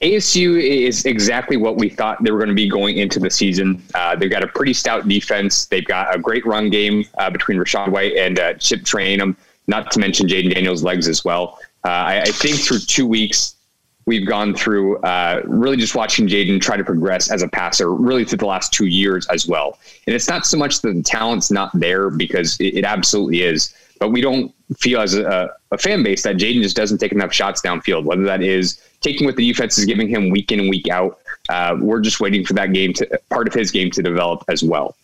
ASU 0.00 0.62
is 0.62 1.04
exactly 1.04 1.56
what 1.56 1.76
we 1.76 1.88
thought 1.88 2.22
they 2.22 2.30
were 2.30 2.38
going 2.38 2.50
to 2.50 2.54
be 2.54 2.68
going 2.68 2.98
into 2.98 3.18
the 3.18 3.28
season. 3.28 3.82
Uh, 3.92 4.14
they've 4.14 4.30
got 4.30 4.44
a 4.44 4.46
pretty 4.46 4.72
stout 4.72 5.08
defense. 5.08 5.66
They've 5.66 5.84
got 5.84 6.14
a 6.14 6.18
great 6.20 6.46
run 6.46 6.70
game 6.70 7.06
uh, 7.18 7.28
between 7.28 7.58
Rachaad 7.58 7.88
White 7.88 8.12
and 8.12 8.38
uh, 8.38 8.54
Chip 8.54 8.82
Trayanum, 8.82 9.34
not 9.66 9.90
to 9.90 9.98
mention 9.98 10.28
Jayden 10.28 10.54
Daniels' 10.54 10.84
legs 10.84 11.08
as 11.08 11.24
well. 11.24 11.58
Uh, 11.84 11.88
I, 11.88 12.20
I, 12.20 12.26
think 12.26 12.60
through 12.60 12.78
two 12.78 13.04
weeks, 13.04 13.56
we've 14.06 14.26
gone 14.26 14.54
through 14.54 14.98
uh, 14.98 15.42
really 15.44 15.76
just 15.76 15.94
watching 15.94 16.26
Jayden 16.26 16.60
try 16.60 16.76
to 16.76 16.84
progress 16.84 17.30
as 17.30 17.42
a 17.42 17.48
passer, 17.48 17.92
really 17.92 18.24
through 18.24 18.38
the 18.38 18.46
last 18.46 18.72
two 18.72 18.86
years 18.86 19.26
as 19.28 19.46
well. 19.46 19.78
And 20.06 20.14
it's 20.14 20.28
not 20.28 20.46
so 20.46 20.56
much 20.56 20.80
that 20.82 20.94
the 20.94 21.02
talent's 21.02 21.50
not 21.50 21.70
there 21.74 22.10
because 22.10 22.58
it, 22.60 22.78
it 22.78 22.84
absolutely 22.84 23.42
is, 23.42 23.74
but 23.98 24.10
we 24.10 24.20
don't 24.20 24.52
feel 24.78 25.00
as 25.00 25.14
a, 25.14 25.50
a 25.70 25.78
fan 25.78 26.02
base 26.02 26.22
that 26.22 26.36
Jayden 26.36 26.62
just 26.62 26.76
doesn't 26.76 26.98
take 26.98 27.12
enough 27.12 27.32
shots 27.32 27.60
downfield, 27.62 28.04
whether 28.04 28.24
that 28.24 28.42
is 28.42 28.80
taking 29.00 29.26
what 29.26 29.36
the 29.36 29.46
defense 29.46 29.78
is 29.78 29.84
giving 29.84 30.08
him 30.08 30.30
week 30.30 30.52
in 30.52 30.60
and 30.60 30.68
week 30.68 30.88
out. 30.88 31.18
Uh, 31.48 31.76
we're 31.80 32.00
just 32.00 32.20
waiting 32.20 32.44
for 32.44 32.54
that 32.54 32.72
game 32.72 32.92
to 32.94 33.06
part 33.30 33.46
of 33.46 33.54
his 33.54 33.70
game 33.70 33.90
to 33.90 34.02
develop 34.02 34.44
as 34.48 34.62
well. 34.62 34.96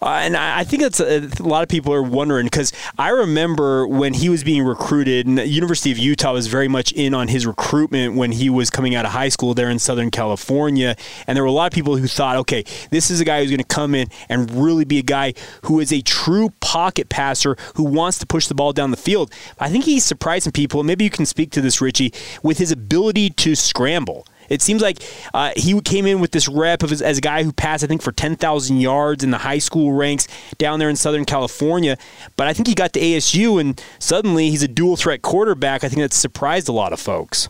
Uh, 0.00 0.20
and 0.22 0.36
I 0.36 0.64
think 0.64 0.82
that's 0.82 1.00
a, 1.00 1.28
a, 1.40 1.42
lot 1.42 1.62
of 1.62 1.68
people 1.68 1.92
are 1.92 2.02
wondering 2.02 2.46
because 2.46 2.72
I 2.98 3.08
remember 3.08 3.86
when 3.86 4.14
he 4.14 4.28
was 4.28 4.44
being 4.44 4.62
recruited, 4.62 5.26
and 5.26 5.38
the 5.38 5.46
University 5.46 5.90
of 5.90 5.98
Utah 5.98 6.32
was 6.32 6.46
very 6.46 6.68
much 6.68 6.92
in 6.92 7.14
on 7.14 7.28
his 7.28 7.46
recruitment 7.46 8.14
when 8.14 8.32
he 8.32 8.50
was 8.50 8.70
coming 8.70 8.94
out 8.94 9.04
of 9.04 9.12
high 9.12 9.28
school 9.28 9.54
there 9.54 9.70
in 9.70 9.78
Southern 9.78 10.10
California. 10.10 10.96
And 11.26 11.36
there 11.36 11.42
were 11.42 11.48
a 11.48 11.52
lot 11.52 11.66
of 11.66 11.72
people 11.72 11.96
who 11.96 12.06
thought, 12.06 12.36
okay, 12.36 12.64
this 12.90 13.10
is 13.10 13.20
a 13.20 13.24
guy 13.24 13.40
who's 13.40 13.50
going 13.50 13.58
to 13.58 13.64
come 13.64 13.94
in 13.94 14.08
and 14.28 14.50
really 14.50 14.84
be 14.84 14.98
a 14.98 15.02
guy 15.02 15.34
who 15.62 15.80
is 15.80 15.92
a 15.92 16.02
true 16.02 16.50
pocket 16.60 17.08
passer 17.08 17.56
who 17.76 17.84
wants 17.84 18.18
to 18.18 18.26
push 18.26 18.46
the 18.46 18.54
ball 18.54 18.72
down 18.72 18.90
the 18.90 18.96
field. 18.96 19.32
I 19.58 19.70
think 19.70 19.84
he's 19.84 20.04
surprising 20.04 20.52
people. 20.52 20.82
Maybe 20.82 21.04
you 21.04 21.10
can 21.10 21.26
speak 21.26 21.50
to 21.52 21.60
this, 21.60 21.80
Richie, 21.80 22.12
with 22.42 22.58
his 22.58 22.70
ability 22.70 23.30
to 23.30 23.54
scramble 23.54 24.26
It 24.48 24.62
seems 24.62 24.82
like 24.82 24.98
uh, 25.34 25.52
he 25.56 25.80
came 25.80 26.06
in 26.06 26.20
with 26.20 26.32
this 26.32 26.48
rep 26.48 26.82
of 26.82 26.92
as, 26.92 27.02
as 27.02 27.18
a 27.18 27.20
guy 27.20 27.42
who 27.42 27.52
passed, 27.52 27.84
I 27.84 27.86
think, 27.86 28.02
for 28.02 28.12
10,000 28.12 28.80
yards 28.80 29.24
in 29.24 29.30
the 29.30 29.38
high 29.38 29.58
school 29.58 29.92
ranks 29.92 30.28
down 30.58 30.78
there 30.78 30.88
in 30.88 30.96
Southern 30.96 31.24
California. 31.24 31.96
But 32.36 32.46
I 32.46 32.52
think 32.52 32.68
he 32.68 32.74
got 32.74 32.92
to 32.94 33.00
ASU 33.00 33.60
and 33.60 33.82
suddenly 33.98 34.50
he's 34.50 34.62
a 34.62 34.68
dual 34.68 34.96
threat 34.96 35.22
quarterback. 35.22 35.84
I 35.84 35.88
think 35.88 36.00
that 36.00 36.12
surprised 36.12 36.68
a 36.68 36.72
lot 36.72 36.92
of 36.92 37.00
folks. 37.00 37.48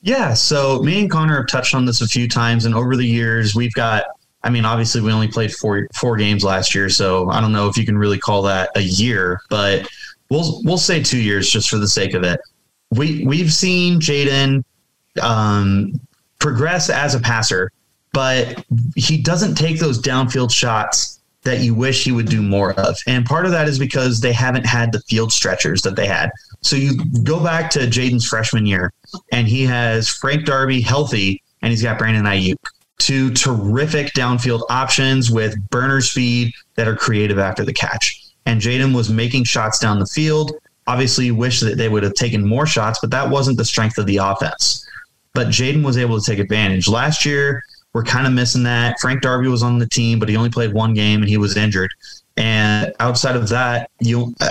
Yeah, 0.00 0.34
so 0.34 0.80
me 0.82 1.00
and 1.00 1.10
Connor 1.10 1.36
have 1.38 1.48
touched 1.48 1.74
on 1.74 1.84
this 1.84 2.00
a 2.00 2.06
few 2.06 2.28
times, 2.28 2.64
and 2.64 2.74
over 2.74 2.96
the 2.96 3.06
years, 3.06 3.54
we've 3.54 3.72
got. 3.72 4.04
I 4.44 4.50
mean, 4.50 4.64
obviously, 4.64 5.00
we 5.00 5.12
only 5.12 5.26
played 5.26 5.52
four 5.52 5.88
four 5.94 6.16
games 6.16 6.44
last 6.44 6.74
year, 6.74 6.88
so 6.88 7.28
I 7.30 7.40
don't 7.40 7.52
know 7.52 7.68
if 7.68 7.76
you 7.76 7.84
can 7.84 7.98
really 7.98 8.18
call 8.18 8.42
that 8.42 8.70
a 8.76 8.80
year, 8.80 9.40
but 9.50 9.88
we'll 10.30 10.62
we'll 10.62 10.78
say 10.78 11.02
two 11.02 11.18
years 11.18 11.50
just 11.50 11.68
for 11.68 11.78
the 11.78 11.88
sake 11.88 12.14
of 12.14 12.22
it. 12.22 12.40
We 12.92 13.24
we've 13.24 13.52
seen 13.52 13.98
Jayden 13.98 14.62
um, 15.20 16.00
progress 16.38 16.90
as 16.90 17.14
a 17.14 17.20
passer, 17.20 17.70
but 18.12 18.64
he 18.96 19.18
doesn't 19.18 19.54
take 19.54 19.78
those 19.78 20.00
downfield 20.00 20.50
shots 20.50 21.20
that 21.42 21.60
you 21.60 21.74
wish 21.74 22.04
he 22.04 22.12
would 22.12 22.28
do 22.28 22.42
more 22.42 22.72
of. 22.74 22.96
And 23.06 23.24
part 23.24 23.46
of 23.46 23.52
that 23.52 23.68
is 23.68 23.78
because 23.78 24.20
they 24.20 24.32
haven't 24.32 24.66
had 24.66 24.92
the 24.92 25.00
field 25.00 25.32
stretchers 25.32 25.82
that 25.82 25.96
they 25.96 26.06
had. 26.06 26.30
So 26.60 26.76
you 26.76 26.96
go 27.22 27.42
back 27.42 27.70
to 27.72 27.80
Jayden's 27.80 28.26
freshman 28.26 28.66
year, 28.66 28.92
and 29.32 29.46
he 29.46 29.64
has 29.64 30.08
Frank 30.08 30.44
Darby 30.44 30.80
healthy, 30.80 31.42
and 31.62 31.70
he's 31.70 31.82
got 31.82 31.98
Brandon 31.98 32.24
Aiyuk. 32.24 32.56
Two 32.98 33.30
terrific 33.30 34.12
downfield 34.12 34.62
options 34.68 35.30
with 35.30 35.56
burner 35.70 36.00
speed 36.00 36.52
that 36.74 36.88
are 36.88 36.96
creative 36.96 37.38
after 37.38 37.64
the 37.64 37.72
catch. 37.72 38.24
And 38.44 38.60
Jayden 38.60 38.94
was 38.94 39.08
making 39.08 39.44
shots 39.44 39.78
down 39.78 40.00
the 40.00 40.06
field. 40.06 40.52
Obviously, 40.88 41.30
wish 41.30 41.60
that 41.60 41.76
they 41.76 41.88
would 41.88 42.02
have 42.02 42.14
taken 42.14 42.44
more 42.44 42.66
shots, 42.66 42.98
but 43.00 43.10
that 43.10 43.30
wasn't 43.30 43.56
the 43.56 43.64
strength 43.64 43.98
of 43.98 44.06
the 44.06 44.16
offense. 44.16 44.87
But 45.38 45.50
Jayden 45.50 45.84
was 45.84 45.96
able 45.96 46.20
to 46.20 46.26
take 46.28 46.40
advantage. 46.40 46.88
Last 46.88 47.24
year, 47.24 47.62
we're 47.92 48.02
kind 48.02 48.26
of 48.26 48.32
missing 48.32 48.64
that. 48.64 48.98
Frank 48.98 49.22
Darby 49.22 49.46
was 49.46 49.62
on 49.62 49.78
the 49.78 49.86
team, 49.86 50.18
but 50.18 50.28
he 50.28 50.36
only 50.36 50.50
played 50.50 50.72
one 50.72 50.94
game 50.94 51.20
and 51.20 51.28
he 51.28 51.36
was 51.36 51.56
injured. 51.56 51.92
And 52.36 52.92
outside 52.98 53.36
of 53.36 53.48
that, 53.50 53.88
you 54.00 54.34
uh, 54.40 54.50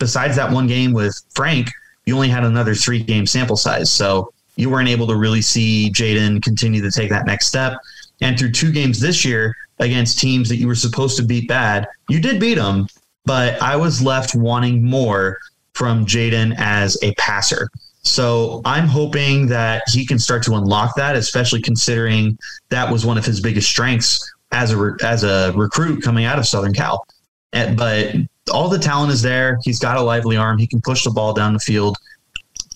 besides 0.00 0.34
that 0.34 0.50
one 0.50 0.66
game 0.66 0.92
with 0.92 1.22
Frank, 1.36 1.70
you 2.04 2.16
only 2.16 2.30
had 2.30 2.42
another 2.42 2.74
three 2.74 3.00
game 3.00 3.28
sample 3.28 3.56
size. 3.56 3.92
So 3.92 4.32
you 4.56 4.68
weren't 4.70 4.88
able 4.88 5.06
to 5.06 5.14
really 5.14 5.40
see 5.40 5.92
Jayden 5.94 6.42
continue 6.42 6.82
to 6.82 6.90
take 6.90 7.10
that 7.10 7.26
next 7.26 7.46
step. 7.46 7.74
And 8.20 8.36
through 8.36 8.50
two 8.50 8.72
games 8.72 8.98
this 8.98 9.24
year 9.24 9.54
against 9.78 10.18
teams 10.18 10.48
that 10.48 10.56
you 10.56 10.66
were 10.66 10.74
supposed 10.74 11.16
to 11.18 11.22
beat 11.22 11.46
bad, 11.46 11.86
you 12.08 12.18
did 12.18 12.40
beat 12.40 12.56
them, 12.56 12.88
but 13.24 13.62
I 13.62 13.76
was 13.76 14.02
left 14.02 14.34
wanting 14.34 14.84
more 14.84 15.38
from 15.74 16.04
Jayden 16.04 16.56
as 16.58 16.98
a 17.04 17.14
passer. 17.14 17.68
So 18.04 18.60
I'm 18.64 18.86
hoping 18.86 19.46
that 19.48 19.82
he 19.88 20.06
can 20.06 20.18
start 20.18 20.42
to 20.44 20.54
unlock 20.54 20.94
that, 20.96 21.16
especially 21.16 21.62
considering 21.62 22.38
that 22.68 22.90
was 22.90 23.04
one 23.06 23.16
of 23.18 23.24
his 23.24 23.40
biggest 23.40 23.68
strengths 23.68 24.32
as 24.52 24.70
a 24.70 24.76
re- 24.76 24.98
as 25.02 25.24
a 25.24 25.52
recruit 25.56 26.02
coming 26.02 26.24
out 26.24 26.38
of 26.38 26.46
Southern 26.46 26.74
Cal. 26.74 27.06
And, 27.52 27.76
but 27.76 28.14
all 28.52 28.68
the 28.68 28.78
talent 28.78 29.12
is 29.12 29.22
there. 29.22 29.58
He's 29.64 29.78
got 29.78 29.96
a 29.96 30.02
lively 30.02 30.36
arm. 30.36 30.58
He 30.58 30.66
can 30.66 30.80
push 30.82 31.04
the 31.04 31.10
ball 31.10 31.32
down 31.32 31.54
the 31.54 31.60
field. 31.60 31.96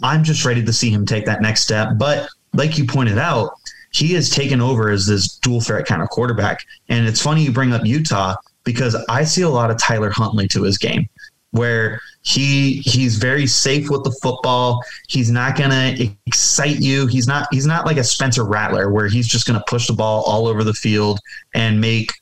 I'm 0.02 0.24
just 0.24 0.44
ready 0.44 0.64
to 0.64 0.72
see 0.72 0.90
him 0.90 1.04
take 1.04 1.26
that 1.26 1.42
next 1.42 1.62
step. 1.62 1.90
But 1.98 2.28
like 2.54 2.78
you 2.78 2.86
pointed 2.86 3.18
out, 3.18 3.50
he 3.90 4.14
has 4.14 4.30
taken 4.30 4.60
over 4.60 4.90
as 4.90 5.06
this 5.06 5.36
dual 5.36 5.60
threat 5.60 5.86
kind 5.86 6.00
of 6.00 6.08
quarterback. 6.08 6.64
And 6.88 7.06
it's 7.06 7.20
funny 7.20 7.42
you 7.42 7.52
bring 7.52 7.72
up 7.72 7.84
Utah 7.84 8.36
because 8.64 8.94
I 9.08 9.24
see 9.24 9.42
a 9.42 9.48
lot 9.48 9.70
of 9.70 9.78
Tyler 9.78 10.10
Huntley 10.10 10.48
to 10.48 10.62
his 10.62 10.78
game 10.78 11.08
where 11.50 12.00
he 12.22 12.82
he's 12.84 13.16
very 13.16 13.46
safe 13.46 13.90
with 13.90 14.04
the 14.04 14.16
football. 14.22 14.82
He's 15.08 15.30
not 15.30 15.56
gonna 15.56 15.94
excite 16.26 16.80
you. 16.80 17.06
He's 17.06 17.26
not 17.26 17.48
he's 17.50 17.66
not 17.66 17.86
like 17.86 17.96
a 17.96 18.04
Spencer 18.04 18.44
Rattler 18.44 18.92
where 18.92 19.08
he's 19.08 19.28
just 19.28 19.46
gonna 19.46 19.64
push 19.66 19.86
the 19.86 19.92
ball 19.92 20.22
all 20.24 20.46
over 20.46 20.64
the 20.64 20.74
field 20.74 21.20
and 21.54 21.80
make 21.80 22.12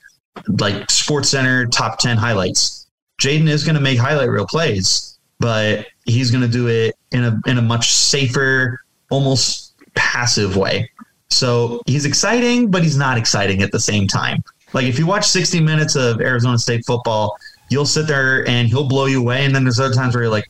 like 0.49 0.91
Sports 0.91 1.31
Center 1.31 1.67
top 1.67 1.99
ten 1.99 2.17
highlights. 2.17 2.87
Jayden 3.21 3.49
is 3.49 3.65
gonna 3.65 3.81
make 3.81 3.99
highlight 3.99 4.29
reel 4.29 4.47
plays, 4.47 5.19
but 5.41 5.87
he's 6.05 6.31
gonna 6.31 6.49
do 6.49 6.69
it 6.69 6.95
in 7.13 7.25
a 7.25 7.41
in 7.47 7.59
a 7.59 7.63
much 7.63 7.93
safer, 7.93 8.81
almost 9.11 9.75
passive 9.95 10.57
way. 10.57 10.91
So 11.31 11.83
he's 11.87 12.05
exciting, 12.05 12.71
but 12.71 12.83
he's 12.83 12.97
not 12.97 13.19
exciting 13.19 13.63
at 13.63 13.73
the 13.73 13.81
same 13.81 14.07
time. 14.07 14.43
Like 14.73 14.87
if 14.87 14.99
you 14.99 15.07
watch 15.07 15.27
60 15.27 15.61
minutes 15.61 15.97
of 15.97 16.21
Arizona 16.21 16.59
State 16.59 16.85
football, 16.87 17.37
you'll 17.69 17.87
sit 17.87 18.07
there 18.07 18.47
and 18.49 18.69
he'll 18.69 18.89
blow 18.89 19.07
you 19.07 19.21
away. 19.21 19.45
And 19.45 19.55
then 19.55 19.65
there's 19.65 19.81
other 19.81 19.95
times 19.95 20.15
where 20.15 20.25
you're 20.25 20.33
like, 20.33 20.49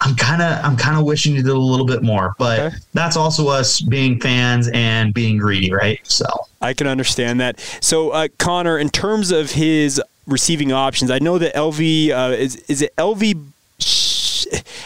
I'm 0.00 0.14
kind 0.16 0.42
of 0.42 0.62
I'm 0.64 0.76
kind 0.76 0.98
of 0.98 1.04
wishing 1.04 1.34
you 1.34 1.42
did 1.42 1.52
a 1.52 1.58
little 1.58 1.86
bit 1.86 2.02
more, 2.02 2.34
but 2.38 2.58
okay. 2.58 2.76
that's 2.92 3.16
also 3.16 3.48
us 3.48 3.80
being 3.80 4.20
fans 4.20 4.68
and 4.74 5.14
being 5.14 5.38
greedy, 5.38 5.72
right? 5.72 5.98
So 6.02 6.26
I 6.60 6.74
can 6.74 6.86
understand 6.86 7.40
that. 7.40 7.58
So 7.80 8.10
uh, 8.10 8.28
Connor, 8.38 8.78
in 8.78 8.90
terms 8.90 9.30
of 9.30 9.52
his 9.52 10.02
receiving 10.26 10.72
options, 10.72 11.10
I 11.10 11.20
know 11.20 11.38
that 11.38 11.54
LV 11.54 12.10
uh, 12.10 12.34
is 12.34 12.56
is 12.68 12.82
it 12.82 12.94
LV. 12.96 13.42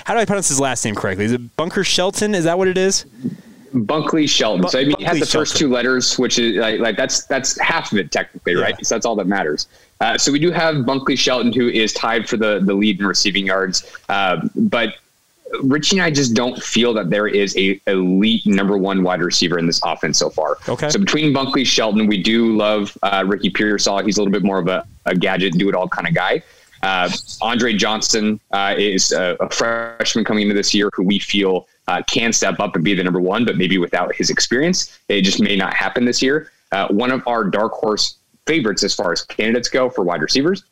How 0.04 0.14
do 0.14 0.20
I 0.20 0.24
pronounce 0.24 0.48
his 0.48 0.60
last 0.60 0.84
name 0.84 0.94
correctly? 0.94 1.24
Is 1.24 1.32
it 1.32 1.56
Bunker 1.56 1.84
Shelton? 1.84 2.34
Is 2.34 2.44
that 2.44 2.56
what 2.56 2.68
it 2.68 2.78
is? 2.78 3.04
Bunkley 3.74 4.28
Shelton. 4.28 4.68
so 4.68 4.78
I 4.78 4.84
mean, 4.84 4.96
he 4.98 5.04
has 5.04 5.20
the 5.20 5.26
first 5.26 5.56
two 5.56 5.68
letters, 5.68 6.18
which 6.18 6.38
is 6.38 6.56
like, 6.56 6.80
like, 6.80 6.96
that's 6.96 7.24
that's 7.26 7.60
half 7.60 7.92
of 7.92 7.98
it 7.98 8.10
technically, 8.10 8.54
yeah. 8.54 8.60
right? 8.60 8.86
So 8.86 8.94
that's 8.94 9.04
all 9.04 9.16
that 9.16 9.26
matters. 9.26 9.68
Uh, 10.00 10.16
so 10.16 10.30
we 10.30 10.38
do 10.38 10.50
have 10.50 10.76
Bunkley 10.76 11.18
Shelton, 11.18 11.52
who 11.52 11.68
is 11.68 11.92
tied 11.92 12.28
for 12.28 12.36
the 12.36 12.60
the 12.62 12.74
lead 12.74 13.00
in 13.00 13.06
receiving 13.06 13.46
yards, 13.46 13.90
uh, 14.08 14.40
but 14.54 14.94
Richie 15.62 15.96
and 15.96 16.04
I 16.04 16.10
just 16.10 16.34
don't 16.34 16.62
feel 16.62 16.92
that 16.94 17.10
there 17.10 17.26
is 17.26 17.56
a 17.56 17.80
elite 17.86 18.46
number 18.46 18.76
one 18.76 19.02
wide 19.02 19.20
receiver 19.20 19.58
in 19.58 19.66
this 19.66 19.80
offense 19.84 20.18
so 20.18 20.30
far. 20.30 20.58
Okay. 20.68 20.88
So 20.90 20.98
between 20.98 21.34
Bunkley 21.34 21.66
Shelton, 21.66 22.06
we 22.06 22.22
do 22.22 22.56
love 22.56 22.96
uh, 23.02 23.24
Ricky 23.26 23.50
Pearsall. 23.50 24.04
He's 24.04 24.18
a 24.18 24.20
little 24.20 24.32
bit 24.32 24.44
more 24.44 24.58
of 24.58 24.68
a, 24.68 24.86
a 25.06 25.14
gadget, 25.14 25.54
do 25.54 25.68
it 25.68 25.74
all 25.74 25.88
kind 25.88 26.06
of 26.06 26.14
guy. 26.14 26.42
Uh, 26.82 27.10
Andre 27.42 27.72
Johnson 27.72 28.38
uh, 28.52 28.74
is 28.78 29.10
a, 29.12 29.36
a, 29.40 29.50
freshman 29.50 30.24
coming 30.24 30.44
into 30.44 30.54
this 30.54 30.72
year 30.72 30.90
who 30.94 31.02
we 31.02 31.18
feel 31.18 31.66
uh, 31.88 32.02
can 32.06 32.32
step 32.32 32.60
up 32.60 32.76
and 32.76 32.84
be 32.84 32.94
the 32.94 33.02
number 33.02 33.20
one, 33.20 33.44
but 33.44 33.56
maybe 33.56 33.78
without 33.78 34.14
his 34.14 34.30
experience, 34.30 34.96
it 35.08 35.22
just 35.22 35.40
may 35.40 35.56
not 35.56 35.74
happen 35.74 36.04
this 36.04 36.22
year. 36.22 36.52
Uh, 36.70 36.86
one 36.88 37.10
of 37.10 37.26
our 37.26 37.42
dark 37.42 37.72
horse 37.72 38.18
favorites 38.48 38.82
as 38.82 38.94
far 38.94 39.12
as 39.12 39.22
candidates 39.22 39.68
go 39.68 39.90
for 39.90 40.02
wide 40.02 40.22
receivers 40.22 40.64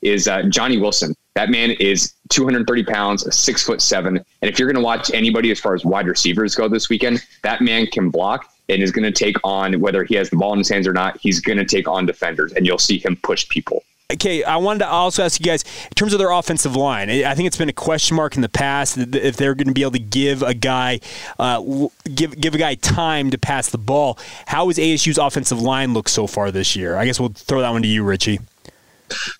is 0.00 0.26
uh, 0.26 0.42
Johnny 0.44 0.78
Wilson. 0.78 1.14
That 1.34 1.50
man 1.50 1.72
is 1.72 2.14
230 2.30 2.84
pounds, 2.84 3.36
six 3.36 3.62
foot 3.62 3.82
seven. 3.82 4.16
And 4.16 4.50
if 4.50 4.58
you're 4.58 4.66
going 4.66 4.82
to 4.82 4.84
watch 4.84 5.10
anybody 5.12 5.50
as 5.50 5.60
far 5.60 5.74
as 5.74 5.84
wide 5.84 6.06
receivers 6.06 6.54
go 6.54 6.66
this 6.66 6.88
weekend, 6.88 7.22
that 7.42 7.60
man 7.60 7.86
can 7.86 8.08
block 8.08 8.50
and 8.70 8.82
is 8.82 8.90
going 8.90 9.04
to 9.04 9.12
take 9.12 9.36
on 9.44 9.78
whether 9.80 10.02
he 10.02 10.14
has 10.14 10.30
the 10.30 10.36
ball 10.36 10.52
in 10.54 10.58
his 10.58 10.68
hands 10.68 10.86
or 10.86 10.92
not. 10.92 11.18
He's 11.20 11.40
going 11.40 11.58
to 11.58 11.64
take 11.64 11.86
on 11.86 12.06
defenders, 12.06 12.52
and 12.54 12.66
you'll 12.66 12.78
see 12.78 12.98
him 12.98 13.16
push 13.22 13.48
people. 13.48 13.84
Okay, 14.14 14.42
I 14.42 14.56
wanted 14.56 14.80
to 14.80 14.88
also 14.88 15.24
ask 15.24 15.38
you 15.38 15.46
guys 15.46 15.64
in 15.84 15.94
terms 15.94 16.12
of 16.12 16.18
their 16.18 16.30
offensive 16.30 16.74
line. 16.74 17.08
I 17.10 17.34
think 17.34 17.46
it's 17.46 17.56
been 17.56 17.68
a 17.68 17.72
question 17.72 18.16
mark 18.16 18.34
in 18.34 18.42
the 18.42 18.48
past 18.48 18.98
if 18.98 19.36
they're 19.36 19.54
going 19.54 19.68
to 19.68 19.74
be 19.74 19.82
able 19.82 19.92
to 19.92 19.98
give 19.98 20.42
a 20.42 20.54
guy 20.54 21.00
uh, 21.38 21.88
give 22.12 22.40
give 22.40 22.54
a 22.54 22.58
guy 22.58 22.74
time 22.74 23.30
to 23.30 23.38
pass 23.38 23.70
the 23.70 23.78
ball. 23.78 24.18
How 24.46 24.66
has 24.66 24.78
ASU's 24.78 25.18
offensive 25.18 25.60
line 25.60 25.94
looked 25.94 26.10
so 26.10 26.26
far 26.26 26.50
this 26.50 26.74
year? 26.74 26.96
I 26.96 27.04
guess 27.04 27.20
we'll 27.20 27.30
throw 27.30 27.60
that 27.60 27.70
one 27.70 27.82
to 27.82 27.88
you, 27.88 28.02
Richie. 28.02 28.40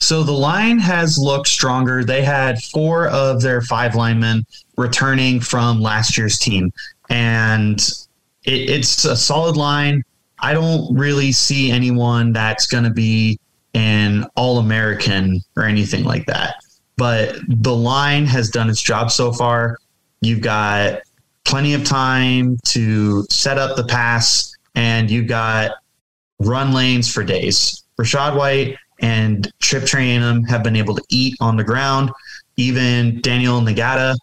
So 0.00 0.22
the 0.22 0.32
line 0.32 0.78
has 0.78 1.18
looked 1.18 1.48
stronger. 1.48 2.04
They 2.04 2.22
had 2.22 2.62
four 2.62 3.08
of 3.08 3.40
their 3.40 3.62
five 3.62 3.94
linemen 3.94 4.44
returning 4.76 5.40
from 5.40 5.80
last 5.80 6.16
year's 6.16 6.38
team, 6.38 6.72
and 7.08 7.80
it, 8.44 8.70
it's 8.70 9.04
a 9.04 9.16
solid 9.16 9.56
line. 9.56 10.02
I 10.40 10.54
don't 10.54 10.96
really 10.96 11.32
see 11.32 11.70
anyone 11.70 12.32
that's 12.32 12.66
going 12.66 12.84
to 12.84 12.90
be 12.90 13.38
an 13.74 14.26
All 14.36 14.58
American 14.58 15.40
or 15.56 15.64
anything 15.64 16.04
like 16.04 16.26
that. 16.26 16.56
But 16.96 17.36
the 17.48 17.74
line 17.74 18.26
has 18.26 18.50
done 18.50 18.68
its 18.68 18.82
job 18.82 19.10
so 19.10 19.32
far. 19.32 19.78
You've 20.20 20.42
got 20.42 21.00
plenty 21.44 21.74
of 21.74 21.84
time 21.84 22.58
to 22.66 23.24
set 23.30 23.58
up 23.58 23.76
the 23.76 23.84
pass, 23.84 24.54
and 24.74 25.10
you've 25.10 25.26
got 25.26 25.72
run 26.38 26.72
lanes 26.72 27.10
for 27.12 27.24
days. 27.24 27.84
Rachaad 27.98 28.36
White 28.36 28.76
and 29.00 29.50
Chip 29.60 29.84
Trayanum 29.84 30.48
have 30.48 30.62
been 30.62 30.76
able 30.76 30.94
to 30.94 31.02
eat 31.08 31.36
on 31.40 31.56
the 31.56 31.64
ground. 31.64 32.10
Even 32.56 33.20
Daniyel 33.22 33.66
Ngata, 33.66 34.14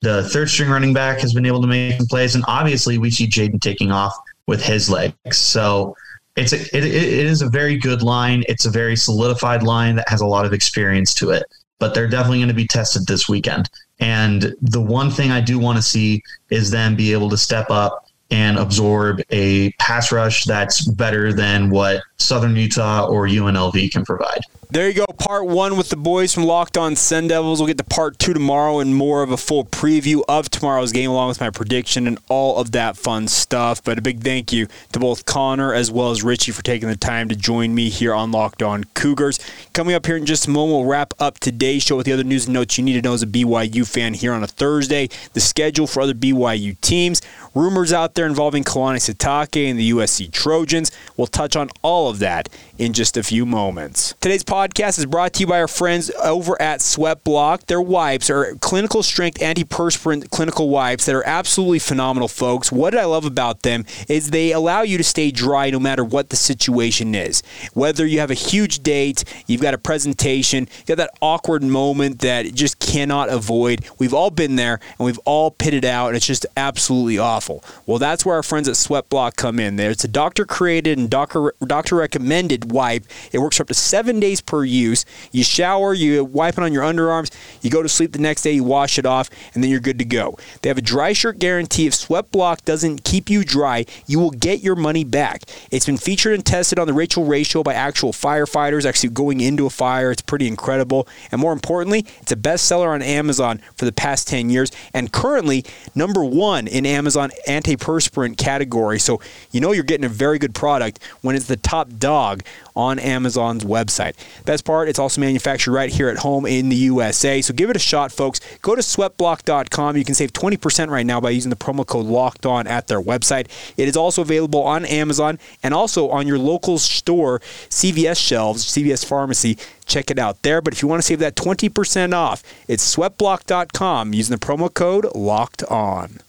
the 0.00 0.28
third 0.28 0.50
string 0.50 0.70
running 0.70 0.92
back, 0.92 1.20
has 1.20 1.32
been 1.32 1.46
able 1.46 1.60
to 1.60 1.68
make 1.68 1.96
some 1.96 2.06
plays. 2.06 2.34
And 2.34 2.44
obviously, 2.48 2.98
we 2.98 3.10
see 3.10 3.28
Jayden 3.28 3.60
taking 3.60 3.92
off 3.92 4.12
with 4.46 4.62
his 4.62 4.90
legs. 4.90 5.38
So 5.38 5.96
it's 6.36 6.52
a, 6.52 6.60
it, 6.76 6.84
it 6.84 7.26
is 7.26 7.42
a 7.42 7.48
very 7.48 7.76
good 7.76 8.02
line. 8.02 8.44
It's 8.48 8.66
a 8.66 8.70
very 8.70 8.96
solidified 8.96 9.62
line 9.62 9.96
that 9.96 10.08
has 10.08 10.20
a 10.20 10.26
lot 10.26 10.44
of 10.44 10.52
experience 10.52 11.14
to 11.14 11.30
it. 11.30 11.44
But 11.78 11.94
they're 11.94 12.08
definitely 12.08 12.38
going 12.38 12.48
to 12.48 12.54
be 12.54 12.66
tested 12.66 13.06
this 13.06 13.28
weekend. 13.28 13.68
And 14.00 14.54
the 14.62 14.80
one 14.80 15.10
thing 15.10 15.30
I 15.30 15.40
do 15.40 15.58
want 15.58 15.76
to 15.76 15.82
see 15.82 16.22
is 16.50 16.70
them 16.70 16.96
be 16.96 17.12
able 17.12 17.28
to 17.30 17.36
step 17.36 17.70
up 17.70 18.03
and 18.34 18.58
absorb 18.58 19.22
a 19.30 19.70
pass 19.78 20.10
rush 20.10 20.44
that's 20.44 20.84
better 20.84 21.32
than 21.32 21.70
what 21.70 22.02
Southern 22.18 22.56
Utah 22.56 23.06
or 23.06 23.28
UNLV 23.28 23.92
can 23.92 24.04
provide. 24.04 24.40
There 24.74 24.88
you 24.88 24.94
go. 24.94 25.04
Part 25.06 25.46
one 25.46 25.76
with 25.76 25.90
the 25.90 25.96
boys 25.96 26.34
from 26.34 26.46
Locked 26.46 26.76
On 26.76 26.96
Sun 26.96 27.28
Devils. 27.28 27.60
We'll 27.60 27.68
get 27.68 27.78
to 27.78 27.84
part 27.84 28.18
two 28.18 28.34
tomorrow 28.34 28.80
and 28.80 28.92
more 28.92 29.22
of 29.22 29.30
a 29.30 29.36
full 29.36 29.64
preview 29.64 30.24
of 30.28 30.50
tomorrow's 30.50 30.90
game, 30.90 31.10
along 31.10 31.28
with 31.28 31.40
my 31.40 31.50
prediction 31.50 32.08
and 32.08 32.18
all 32.28 32.58
of 32.58 32.72
that 32.72 32.96
fun 32.96 33.28
stuff. 33.28 33.84
But 33.84 33.98
a 33.98 34.02
big 34.02 34.24
thank 34.24 34.52
you 34.52 34.66
to 34.90 34.98
both 34.98 35.26
Connor 35.26 35.72
as 35.72 35.92
well 35.92 36.10
as 36.10 36.24
Richie 36.24 36.50
for 36.50 36.64
taking 36.64 36.88
the 36.88 36.96
time 36.96 37.28
to 37.28 37.36
join 37.36 37.72
me 37.72 37.88
here 37.88 38.12
on 38.12 38.32
Locked 38.32 38.64
On 38.64 38.82
Cougars. 38.94 39.38
Coming 39.74 39.94
up 39.94 40.06
here 40.06 40.16
in 40.16 40.26
just 40.26 40.48
a 40.48 40.50
moment, 40.50 40.78
we'll 40.78 40.90
wrap 40.90 41.14
up 41.20 41.38
today's 41.38 41.84
show 41.84 41.96
with 41.96 42.06
the 42.06 42.12
other 42.12 42.24
news 42.24 42.46
and 42.46 42.54
notes 42.54 42.76
you 42.76 42.82
need 42.82 42.94
to 42.94 43.02
know 43.02 43.14
as 43.14 43.22
a 43.22 43.28
BYU 43.28 43.86
fan 43.86 44.14
here 44.14 44.32
on 44.32 44.42
a 44.42 44.48
Thursday. 44.48 45.08
The 45.34 45.40
schedule 45.40 45.86
for 45.86 46.00
other 46.00 46.14
BYU 46.14 46.80
teams, 46.80 47.22
rumors 47.54 47.92
out 47.92 48.14
there 48.16 48.23
involving 48.26 48.64
Kalani 48.64 48.96
Sitake 48.96 49.70
and 49.70 49.78
the 49.78 49.90
USC 49.90 50.30
Trojans. 50.30 50.90
We'll 51.16 51.26
touch 51.26 51.56
on 51.56 51.70
all 51.82 52.08
of 52.08 52.18
that 52.18 52.48
in 52.78 52.92
just 52.92 53.16
a 53.16 53.22
few 53.22 53.46
moments. 53.46 54.14
Today's 54.20 54.42
podcast 54.42 54.98
is 54.98 55.06
brought 55.06 55.32
to 55.34 55.40
you 55.40 55.46
by 55.46 55.60
our 55.60 55.68
friends 55.68 56.10
over 56.22 56.60
at 56.60 56.80
Sweat 56.80 57.22
Block. 57.22 57.66
Their 57.66 57.80
wipes 57.80 58.28
are 58.30 58.56
clinical 58.56 59.02
strength 59.02 59.38
antiperspirant 59.38 60.30
clinical 60.30 60.68
wipes 60.68 61.06
that 61.06 61.14
are 61.14 61.26
absolutely 61.26 61.78
phenomenal, 61.78 62.28
folks. 62.28 62.72
What 62.72 62.96
I 62.96 63.04
love 63.04 63.24
about 63.24 63.62
them 63.62 63.84
is 64.08 64.30
they 64.30 64.52
allow 64.52 64.82
you 64.82 64.98
to 64.98 65.04
stay 65.04 65.30
dry 65.30 65.70
no 65.70 65.78
matter 65.78 66.04
what 66.04 66.30
the 66.30 66.36
situation 66.36 67.14
is. 67.14 67.42
Whether 67.74 68.06
you 68.06 68.18
have 68.20 68.30
a 68.30 68.34
huge 68.34 68.82
date, 68.82 69.24
you've 69.46 69.62
got 69.62 69.74
a 69.74 69.78
presentation, 69.78 70.68
you've 70.78 70.86
got 70.86 70.96
that 70.96 71.16
awkward 71.20 71.62
moment 71.62 72.20
that 72.20 72.54
just 72.54 72.80
cannot 72.80 73.28
avoid. 73.28 73.84
We've 73.98 74.14
all 74.14 74.30
been 74.30 74.56
there 74.56 74.80
and 74.98 75.06
we've 75.06 75.20
all 75.24 75.50
pitted 75.50 75.84
out, 75.84 76.08
and 76.08 76.16
it's 76.16 76.26
just 76.26 76.46
absolutely 76.56 77.18
awful. 77.18 77.62
Well, 77.86 77.98
that's 77.98 78.26
where 78.26 78.36
our 78.36 78.42
friends 78.42 78.68
at 78.68 78.76
Sweat 78.76 79.08
Block 79.08 79.36
come 79.36 79.60
in. 79.60 79.76
There, 79.76 79.90
it's 79.90 80.04
a 80.04 80.08
doctor 80.08 80.44
created 80.44 80.98
and 80.98 81.08
doctor 81.08 81.54
doctor 81.64 81.96
recommended 81.96 82.63
wipe. 82.64 83.04
It 83.32 83.38
works 83.38 83.56
for 83.56 83.62
up 83.62 83.68
to 83.68 83.74
seven 83.74 84.20
days 84.20 84.40
per 84.40 84.64
use. 84.64 85.04
You 85.32 85.44
shower, 85.44 85.94
you 85.94 86.24
wipe 86.24 86.58
it 86.58 86.64
on 86.64 86.72
your 86.72 86.82
underarms, 86.82 87.30
you 87.62 87.70
go 87.70 87.82
to 87.82 87.88
sleep 87.88 88.12
the 88.12 88.18
next 88.18 88.42
day, 88.42 88.52
you 88.52 88.64
wash 88.64 88.98
it 88.98 89.06
off, 89.06 89.30
and 89.54 89.62
then 89.62 89.70
you're 89.70 89.80
good 89.80 89.98
to 89.98 90.04
go. 90.04 90.38
They 90.62 90.68
have 90.68 90.78
a 90.78 90.82
dry 90.82 91.12
shirt 91.12 91.38
guarantee. 91.38 91.86
If 91.86 91.94
Sweat 91.94 92.30
Block 92.30 92.64
doesn't 92.64 93.04
keep 93.04 93.30
you 93.30 93.44
dry, 93.44 93.84
you 94.06 94.18
will 94.18 94.30
get 94.30 94.62
your 94.62 94.76
money 94.76 95.04
back. 95.04 95.42
It's 95.70 95.86
been 95.86 95.96
featured 95.96 96.34
and 96.34 96.44
tested 96.44 96.78
on 96.78 96.86
the 96.86 96.92
Rachael 96.92 97.24
Ray 97.24 97.42
show 97.42 97.62
by 97.62 97.74
actual 97.74 98.12
firefighters 98.12 98.84
actually 98.84 99.10
going 99.10 99.40
into 99.40 99.66
a 99.66 99.70
fire. 99.70 100.10
It's 100.10 100.22
pretty 100.22 100.46
incredible. 100.46 101.08
And 101.30 101.40
more 101.40 101.52
importantly, 101.52 102.06
it's 102.20 102.32
a 102.32 102.36
bestseller 102.36 102.88
on 102.88 103.02
Amazon 103.02 103.60
for 103.76 103.84
the 103.84 103.92
past 103.92 104.28
10 104.28 104.50
years 104.50 104.70
and 104.92 105.12
currently 105.12 105.64
number 105.94 106.24
one 106.24 106.66
in 106.66 106.86
Amazon 106.86 107.30
antiperspirant 107.48 108.36
category. 108.36 108.98
So 108.98 109.20
you 109.50 109.60
know 109.60 109.72
you're 109.72 109.84
getting 109.84 110.04
a 110.04 110.08
very 110.08 110.38
good 110.38 110.54
product 110.54 111.02
when 111.22 111.36
it's 111.36 111.46
the 111.46 111.56
top 111.56 111.88
dog 111.98 112.42
on 112.76 112.98
Amazon's 112.98 113.64
website. 113.64 114.14
Best 114.44 114.64
part, 114.64 114.88
it's 114.88 114.98
also 114.98 115.20
manufactured 115.20 115.72
right 115.72 115.90
here 115.90 116.08
at 116.08 116.18
home 116.18 116.46
in 116.46 116.68
the 116.68 116.76
USA. 116.76 117.40
So 117.40 117.54
give 117.54 117.70
it 117.70 117.76
a 117.76 117.80
shot, 117.80 118.12
folks. 118.12 118.40
Go 118.62 118.74
to 118.74 118.82
sweatblock.com. 118.82 119.96
You 119.96 120.04
can 120.04 120.14
save 120.14 120.32
20% 120.32 120.88
right 120.88 121.06
now 121.06 121.20
by 121.20 121.30
using 121.30 121.50
the 121.50 121.56
promo 121.56 121.86
code 121.86 122.06
locked 122.06 122.46
on 122.46 122.66
at 122.66 122.88
their 122.88 123.00
website. 123.00 123.48
It 123.76 123.88
is 123.88 123.96
also 123.96 124.22
available 124.22 124.62
on 124.62 124.84
Amazon 124.84 125.38
and 125.62 125.72
also 125.74 126.08
on 126.10 126.26
your 126.26 126.38
local 126.38 126.78
store, 126.78 127.40
CVS 127.68 128.18
shelves, 128.18 128.64
CVS 128.64 129.04
pharmacy. 129.04 129.58
Check 129.86 130.10
it 130.10 130.18
out 130.18 130.42
there. 130.42 130.60
But 130.60 130.72
if 130.72 130.82
you 130.82 130.88
want 130.88 131.02
to 131.02 131.06
save 131.06 131.18
that 131.20 131.36
20% 131.36 132.14
off, 132.14 132.42
it's 132.68 132.96
sweatblock.com 132.96 134.14
using 134.14 134.36
the 134.36 134.44
promo 134.44 134.72
code 134.72 135.06
locked 135.14 135.62
on. 135.64 136.20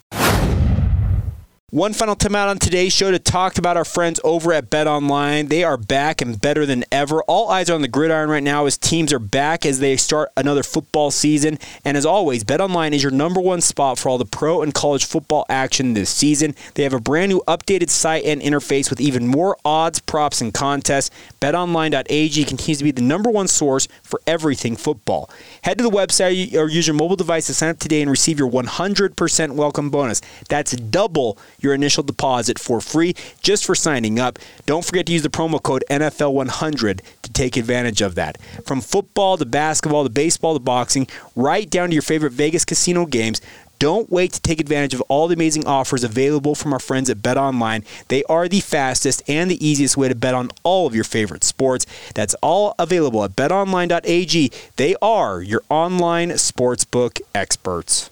One 1.71 1.93
final 1.93 2.15
time 2.15 2.35
out 2.35 2.47
on 2.47 2.59
today's 2.59 2.93
show 2.93 3.09
to 3.09 3.17
talk 3.17 3.57
about 3.57 3.75
our 3.75 3.83
friends 3.83 4.19
over 4.23 4.53
at 4.53 4.69
Bet 4.69 4.85
Online. 4.85 5.47
They 5.47 5.63
are 5.63 5.77
back 5.77 6.21
and 6.21 6.39
better 6.39 6.63
than 6.63 6.85
ever. 6.91 7.23
All 7.23 7.49
eyes 7.49 7.71
are 7.71 7.73
on 7.73 7.81
the 7.81 7.87
gridiron 7.87 8.29
right 8.29 8.43
now 8.43 8.67
as 8.67 8.77
teams 8.77 9.11
are 9.11 9.17
back 9.17 9.65
as 9.65 9.79
they 9.79 9.97
start 9.97 10.29
another 10.37 10.61
football 10.61 11.09
season. 11.09 11.57
And 11.83 11.97
as 11.97 12.05
always, 12.05 12.43
Bet 12.43 12.61
Online 12.61 12.93
is 12.93 13.01
your 13.01 13.11
number 13.11 13.41
one 13.41 13.61
spot 13.61 13.97
for 13.97 14.09
all 14.09 14.19
the 14.19 14.25
pro 14.25 14.61
and 14.61 14.75
college 14.75 15.05
football 15.05 15.43
action 15.49 15.95
this 15.95 16.11
season. 16.11 16.53
They 16.75 16.83
have 16.83 16.93
a 16.93 16.99
brand 16.99 17.31
new 17.31 17.41
updated 17.47 17.89
site 17.89 18.25
and 18.25 18.43
interface 18.43 18.91
with 18.91 19.01
even 19.01 19.25
more 19.25 19.57
odds, 19.65 19.99
props, 19.99 20.41
and 20.41 20.53
contests. 20.53 21.09
BetOnline.ag 21.41 22.43
continues 22.43 22.77
to 22.77 22.83
be 22.83 22.91
the 22.91 23.01
number 23.01 23.31
one 23.31 23.47
source 23.47 23.87
for 24.03 24.21
everything 24.27 24.75
football. 24.75 25.31
Head 25.63 25.79
to 25.79 25.83
the 25.83 25.89
website 25.89 26.53
or 26.53 26.69
use 26.69 26.85
your 26.85 26.95
mobile 26.95 27.15
device 27.15 27.47
to 27.47 27.55
sign 27.55 27.69
up 27.69 27.79
today 27.79 28.03
and 28.03 28.11
receive 28.11 28.37
your 28.37 28.51
100% 28.51 29.55
welcome 29.55 29.89
bonus. 29.89 30.21
That's 30.47 30.73
double 30.73 31.39
your 31.59 31.73
initial 31.73 32.03
deposit 32.03 32.59
for 32.59 32.81
free 32.81 33.15
just 33.41 33.65
for 33.65 33.75
signing 33.75 34.19
up. 34.19 34.39
Don't 34.65 34.85
forget 34.85 35.05
to 35.07 35.13
use 35.13 35.23
the 35.23 35.29
promo 35.29 35.61
code 35.61 35.83
NFL100 35.89 37.01
to 37.21 37.33
take 37.33 37.57
advantage 37.57 38.01
of 38.01 38.15
that. 38.15 38.39
From 38.65 38.81
football 38.81 39.37
to 39.37 39.45
basketball 39.45 40.03
to 40.03 40.09
baseball 40.09 40.53
to 40.53 40.59
boxing, 40.59 41.07
right 41.35 41.69
down 41.69 41.89
to 41.89 41.93
your 41.93 42.01
favorite 42.01 42.33
Vegas 42.33 42.65
casino 42.65 43.05
games. 43.05 43.41
Don't 43.79 44.09
wait 44.09 44.31
to 44.33 44.41
take 44.41 44.61
advantage 44.61 44.93
of 44.93 45.01
all 45.01 45.27
the 45.27 45.33
amazing 45.33 45.67
offers 45.67 46.03
available 46.03 46.55
from 46.55 46.71
our 46.73 46.79
friends 46.79 47.09
at 47.09 47.21
Bet 47.21 47.37
Online. 47.37 47.83
They 48.07 48.23
are 48.25 48.47
the 48.47 48.61
fastest 48.61 49.21
and 49.27 49.51
the 49.51 49.65
easiest 49.65 49.97
way 49.97 50.07
to 50.07 50.15
bet 50.15 50.33
on 50.33 50.49
all 50.63 50.87
of 50.87 50.95
your 50.95 51.03
favorite 51.03 51.43
sports. 51.43 51.85
That's 52.13 52.35
all 52.35 52.73
available 52.79 53.23
at 53.23 53.35
betonline.ag. 53.35 54.51
They 54.77 54.95
are 55.01 55.41
your 55.41 55.61
online 55.69 56.29
sportsbook 56.31 57.19
experts. 57.33 58.09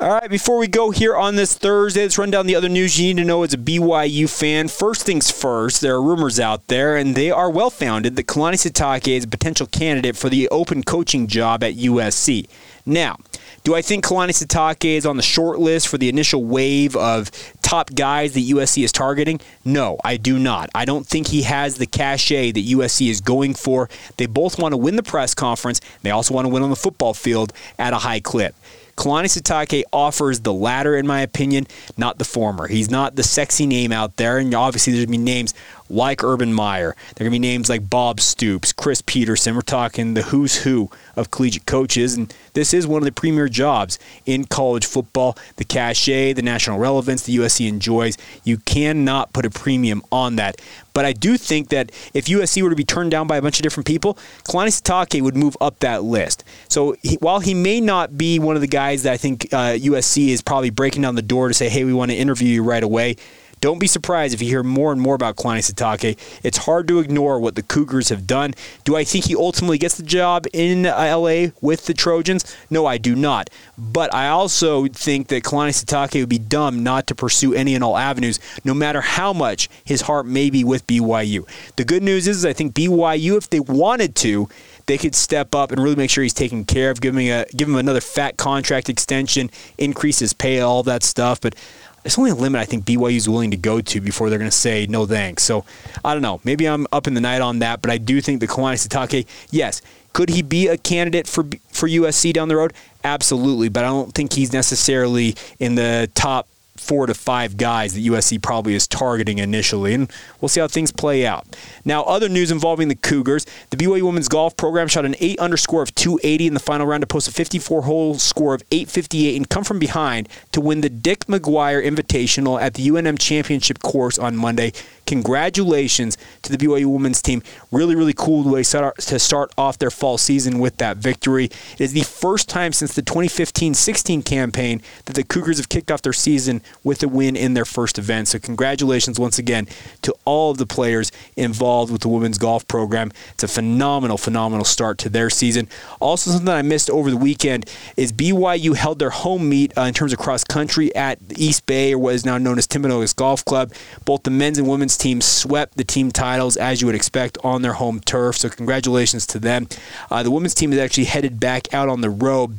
All 0.00 0.08
right, 0.08 0.30
before 0.30 0.56
we 0.56 0.66
go 0.66 0.90
here 0.90 1.14
on 1.14 1.36
this 1.36 1.58
Thursday, 1.58 2.04
let's 2.04 2.16
run 2.16 2.30
down 2.30 2.46
the 2.46 2.56
other 2.56 2.70
news 2.70 2.98
you 2.98 3.12
need 3.12 3.20
to 3.20 3.26
know 3.26 3.42
as 3.42 3.52
a 3.52 3.58
BYU 3.58 4.30
fan. 4.30 4.68
First 4.68 5.02
things 5.02 5.30
first, 5.30 5.82
there 5.82 5.94
are 5.94 6.02
rumors 6.02 6.40
out 6.40 6.68
there, 6.68 6.96
and 6.96 7.14
they 7.14 7.30
are 7.30 7.50
well 7.50 7.68
founded, 7.68 8.16
that 8.16 8.26
Kalani 8.26 8.54
Sitake 8.54 9.14
is 9.14 9.24
a 9.24 9.28
potential 9.28 9.66
candidate 9.66 10.16
for 10.16 10.30
the 10.30 10.48
open 10.48 10.84
coaching 10.84 11.26
job 11.26 11.62
at 11.62 11.74
USC. 11.74 12.48
Now, 12.86 13.18
do 13.62 13.74
I 13.74 13.82
think 13.82 14.02
Kalani 14.02 14.30
Sitake 14.30 14.96
is 14.96 15.04
on 15.04 15.18
the 15.18 15.22
short 15.22 15.58
list 15.58 15.86
for 15.88 15.98
the 15.98 16.08
initial 16.08 16.46
wave 16.46 16.96
of 16.96 17.30
top 17.60 17.94
guys 17.94 18.32
that 18.32 18.40
USC 18.40 18.82
is 18.82 18.92
targeting? 18.92 19.38
No, 19.66 19.98
I 20.02 20.16
do 20.16 20.38
not. 20.38 20.70
I 20.74 20.86
don't 20.86 21.06
think 21.06 21.26
he 21.26 21.42
has 21.42 21.76
the 21.76 21.86
cachet 21.86 22.52
that 22.52 22.64
USC 22.64 23.10
is 23.10 23.20
going 23.20 23.52
for. 23.52 23.90
They 24.16 24.24
both 24.24 24.58
want 24.58 24.72
to 24.72 24.78
win 24.78 24.96
the 24.96 25.02
press 25.02 25.34
conference. 25.34 25.82
They 26.00 26.10
also 26.10 26.32
want 26.32 26.46
to 26.46 26.48
win 26.48 26.62
on 26.62 26.70
the 26.70 26.76
football 26.76 27.12
field 27.12 27.52
at 27.78 27.92
a 27.92 27.98
high 27.98 28.20
clip. 28.20 28.54
Kalani 28.96 29.26
Sitake 29.26 29.82
offers 29.92 30.40
the 30.40 30.52
latter, 30.52 30.96
in 30.96 31.06
my 31.06 31.20
opinion, 31.20 31.66
not 31.96 32.18
the 32.18 32.24
former. 32.24 32.66
He's 32.66 32.90
not 32.90 33.16
the 33.16 33.22
sexy 33.22 33.66
name 33.66 33.92
out 33.92 34.16
there, 34.16 34.38
and 34.38 34.54
obviously 34.54 34.92
there's 34.92 35.06
going 35.06 35.18
to 35.18 35.18
be 35.18 35.24
names 35.24 35.54
like 35.90 36.22
Urban 36.22 36.52
Meyer. 36.52 36.94
There 37.14 37.26
are 37.26 37.28
going 37.28 37.32
to 37.32 37.34
be 37.34 37.38
names 37.38 37.68
like 37.68 37.90
Bob 37.90 38.20
Stoops, 38.20 38.72
Chris 38.72 39.02
Petersen. 39.02 39.54
We're 39.54 39.62
talking 39.62 40.14
the 40.14 40.22
who's 40.22 40.62
who 40.62 40.90
of 41.16 41.30
collegiate 41.30 41.66
coaches, 41.66 42.14
and 42.14 42.34
this 42.54 42.72
is 42.72 42.86
one 42.86 43.02
of 43.02 43.04
the 43.04 43.12
premier 43.12 43.48
jobs 43.48 43.98
in 44.26 44.44
college 44.44 44.86
football. 44.86 45.36
The 45.56 45.64
cachet, 45.64 46.34
the 46.34 46.42
national 46.42 46.78
relevance 46.78 47.22
the 47.22 47.36
USC 47.36 47.68
enjoys, 47.68 48.16
you 48.44 48.58
cannot 48.58 49.32
put 49.32 49.44
a 49.44 49.50
premium 49.50 50.02
on 50.10 50.36
that. 50.36 50.60
But 50.92 51.04
I 51.04 51.12
do 51.12 51.36
think 51.36 51.68
that 51.68 51.92
if 52.14 52.26
USC 52.26 52.62
were 52.62 52.70
to 52.70 52.76
be 52.76 52.84
turned 52.84 53.10
down 53.10 53.26
by 53.26 53.36
a 53.36 53.42
bunch 53.42 53.58
of 53.58 53.62
different 53.62 53.86
people, 53.86 54.14
Kalani 54.44 54.68
Sitake 54.68 55.22
would 55.22 55.36
move 55.36 55.56
up 55.60 55.78
that 55.80 56.02
list. 56.02 56.44
So 56.68 56.96
he, 57.02 57.16
while 57.16 57.40
he 57.40 57.54
may 57.54 57.80
not 57.80 58.18
be 58.18 58.38
one 58.38 58.56
of 58.56 58.60
the 58.60 58.68
guys 58.68 59.04
that 59.04 59.12
I 59.12 59.16
think 59.16 59.52
uh, 59.52 59.72
USC 59.72 60.28
is 60.28 60.42
probably 60.42 60.70
breaking 60.70 61.02
down 61.02 61.14
the 61.14 61.22
door 61.22 61.48
to 61.48 61.54
say, 61.54 61.68
hey, 61.68 61.84
we 61.84 61.92
want 61.92 62.10
to 62.10 62.16
interview 62.16 62.48
you 62.48 62.62
right 62.62 62.82
away, 62.82 63.16
don't 63.60 63.78
be 63.78 63.86
surprised 63.86 64.34
if 64.34 64.40
you 64.40 64.48
hear 64.48 64.62
more 64.62 64.92
and 64.92 65.00
more 65.00 65.14
about 65.14 65.36
Kalani 65.36 65.58
Sitake. 65.58 66.18
It's 66.42 66.58
hard 66.58 66.88
to 66.88 66.98
ignore 66.98 67.38
what 67.38 67.54
the 67.54 67.62
Cougars 67.62 68.08
have 68.08 68.26
done. 68.26 68.54
Do 68.84 68.96
I 68.96 69.04
think 69.04 69.26
he 69.26 69.36
ultimately 69.36 69.78
gets 69.78 69.96
the 69.96 70.02
job 70.02 70.46
in 70.52 70.86
uh, 70.86 71.16
LA 71.16 71.48
with 71.60 71.86
the 71.86 71.94
Trojans? 71.94 72.56
No, 72.70 72.86
I 72.86 72.98
do 72.98 73.14
not. 73.14 73.50
But 73.76 74.14
I 74.14 74.28
also 74.28 74.86
think 74.86 75.28
that 75.28 75.42
Kalani 75.42 75.70
Sitake 75.70 76.20
would 76.20 76.28
be 76.28 76.38
dumb 76.38 76.82
not 76.82 77.06
to 77.08 77.14
pursue 77.14 77.54
any 77.54 77.74
and 77.74 77.84
all 77.84 77.96
avenues, 77.96 78.40
no 78.64 78.74
matter 78.74 79.00
how 79.00 79.32
much 79.32 79.68
his 79.84 80.02
heart 80.02 80.26
may 80.26 80.50
be 80.50 80.64
with 80.64 80.86
BYU. 80.86 81.46
The 81.76 81.84
good 81.84 82.02
news 82.02 82.26
is, 82.26 82.44
I 82.44 82.52
think 82.52 82.74
BYU, 82.74 83.36
if 83.36 83.50
they 83.50 83.60
wanted 83.60 84.14
to, 84.16 84.48
they 84.86 84.98
could 84.98 85.14
step 85.14 85.54
up 85.54 85.70
and 85.70 85.80
really 85.80 85.96
make 85.96 86.10
sure 86.10 86.24
he's 86.24 86.34
taken 86.34 86.64
care 86.64 86.90
of, 86.90 87.02
him, 87.02 87.18
a, 87.18 87.44
give 87.54 87.68
him 87.68 87.76
another 87.76 88.00
fat 88.00 88.36
contract 88.36 88.88
extension, 88.88 89.50
increase 89.78 90.18
his 90.18 90.32
pay, 90.32 90.60
all 90.60 90.82
that 90.82 91.02
stuff. 91.02 91.40
But 91.40 91.54
there's 92.02 92.18
only 92.18 92.30
a 92.30 92.34
limit 92.34 92.60
I 92.60 92.64
think 92.64 92.84
BYU 92.84 93.16
is 93.16 93.28
willing 93.28 93.50
to 93.50 93.56
go 93.56 93.80
to 93.80 94.00
before 94.00 94.30
they're 94.30 94.38
going 94.38 94.50
to 94.50 94.56
say 94.56 94.86
no 94.86 95.06
thanks. 95.06 95.42
So 95.42 95.64
I 96.04 96.12
don't 96.12 96.22
know. 96.22 96.40
Maybe 96.44 96.66
I'm 96.66 96.86
up 96.92 97.06
in 97.06 97.14
the 97.14 97.20
night 97.20 97.40
on 97.40 97.58
that, 97.60 97.82
but 97.82 97.90
I 97.90 97.98
do 97.98 98.20
think 98.20 98.40
the 98.40 98.48
Kalani 98.48 98.86
Sitake, 98.86 99.26
yes, 99.50 99.82
could 100.12 100.28
he 100.28 100.42
be 100.42 100.68
a 100.68 100.76
candidate 100.76 101.26
for 101.26 101.44
for 101.68 101.88
USC 101.88 102.32
down 102.32 102.48
the 102.48 102.56
road? 102.56 102.72
Absolutely, 103.04 103.68
but 103.68 103.84
I 103.84 103.88
don't 103.88 104.12
think 104.14 104.32
he's 104.32 104.52
necessarily 104.52 105.36
in 105.58 105.74
the 105.74 106.10
top 106.14 106.48
four 106.80 107.06
to 107.06 107.14
five 107.14 107.56
guys 107.56 107.94
that 107.94 108.04
USC 108.04 108.42
probably 108.42 108.74
is 108.74 108.86
targeting 108.86 109.38
initially, 109.38 109.94
and 109.94 110.10
we'll 110.40 110.48
see 110.48 110.60
how 110.60 110.68
things 110.68 110.90
play 110.92 111.26
out. 111.26 111.56
Now, 111.84 112.02
other 112.02 112.28
news 112.28 112.50
involving 112.50 112.88
the 112.88 112.94
Cougars: 112.94 113.46
the 113.70 113.76
BYU 113.76 114.02
women's 114.02 114.28
golf 114.28 114.56
program 114.56 114.88
shot 114.88 115.04
an 115.04 115.14
eight 115.20 115.38
underscore 115.38 115.82
of 115.82 115.94
280 115.94 116.46
in 116.48 116.54
the 116.54 116.60
final 116.60 116.86
round 116.86 117.02
to 117.02 117.06
post 117.06 117.28
a 117.28 117.32
54 117.32 117.82
hole 117.82 118.14
score 118.14 118.54
of 118.54 118.62
858 118.70 119.36
and 119.36 119.48
come 119.48 119.64
from 119.64 119.78
behind 119.78 120.28
to 120.52 120.60
win 120.60 120.80
the 120.80 120.90
Dick 120.90 121.26
McGuire 121.26 121.84
Invitational 121.84 122.60
at 122.60 122.74
the 122.74 122.88
UNM 122.88 123.18
Championship 123.18 123.80
course 123.80 124.18
on 124.18 124.36
Monday. 124.36 124.72
Congratulations 125.06 126.16
to 126.42 126.56
the 126.56 126.58
BYU 126.58 126.86
women's 126.86 127.20
team. 127.20 127.42
Really, 127.72 127.96
really 127.96 128.12
cool 128.12 128.44
way 128.44 128.62
to 128.62 129.18
start 129.18 129.52
off 129.58 129.78
their 129.78 129.90
fall 129.90 130.18
season 130.18 130.58
with 130.58 130.76
that 130.76 130.98
victory. 130.98 131.46
It 131.46 131.80
is 131.80 131.92
the 131.92 132.02
first 132.02 132.48
time 132.48 132.72
since 132.72 132.94
the 132.94 133.02
2015 133.02 133.74
16 133.74 134.22
campaign 134.22 134.82
that 135.06 135.14
the 135.14 135.24
Cougars 135.24 135.56
have 135.58 135.68
kicked 135.68 135.90
off 135.90 136.02
their 136.02 136.12
season 136.12 136.62
with 136.82 137.02
a 137.02 137.08
win 137.08 137.36
in 137.36 137.54
their 137.54 137.64
first 137.64 137.98
event. 137.98 138.28
So, 138.28 138.38
congratulations 138.38 139.18
once 139.18 139.38
again 139.38 139.66
to 140.02 140.14
all 140.24 140.50
of 140.50 140.58
the 140.58 140.66
players 140.66 141.12
involved 141.36 141.92
with 141.92 142.02
the 142.02 142.08
women's 142.08 142.38
golf 142.38 142.66
program. 142.68 143.12
It's 143.32 143.44
a 143.44 143.48
phenomenal, 143.48 144.18
phenomenal 144.18 144.64
start 144.64 144.98
to 144.98 145.08
their 145.08 145.30
season. 145.30 145.68
Also, 146.00 146.30
something 146.30 146.48
I 146.48 146.62
missed 146.62 146.90
over 146.90 147.10
the 147.10 147.16
weekend 147.16 147.68
is 147.96 148.12
BYU 148.12 148.74
held 148.74 148.98
their 148.98 149.10
home 149.10 149.48
meet 149.48 149.76
uh, 149.76 149.82
in 149.82 149.94
terms 149.94 150.12
of 150.12 150.18
cross 150.18 150.44
country 150.44 150.94
at 150.94 151.18
East 151.36 151.66
Bay, 151.66 151.94
or 151.94 151.98
what 151.98 152.14
is 152.14 152.24
now 152.24 152.38
known 152.38 152.58
as 152.58 152.66
Timpanogos 152.66 153.14
Golf 153.14 153.44
Club. 153.44 153.72
Both 154.04 154.22
the 154.22 154.30
men's 154.30 154.58
and 154.58 154.68
women's 154.68 154.96
teams 154.96 155.24
swept 155.24 155.76
the 155.76 155.84
team 155.84 156.10
titles 156.10 156.56
as 156.56 156.80
you 156.80 156.86
would 156.86 156.96
expect 156.96 157.38
on 157.44 157.62
their 157.62 157.74
home 157.74 158.00
turf. 158.00 158.38
So 158.38 158.48
congratulations 158.48 159.26
to 159.28 159.38
them. 159.38 159.68
Uh, 160.10 160.22
the 160.22 160.30
women's 160.30 160.54
team 160.54 160.72
is 160.72 160.78
actually 160.78 161.04
headed 161.04 161.40
back 161.40 161.72
out 161.74 161.88
on 161.88 162.00
the 162.00 162.10
road 162.10 162.58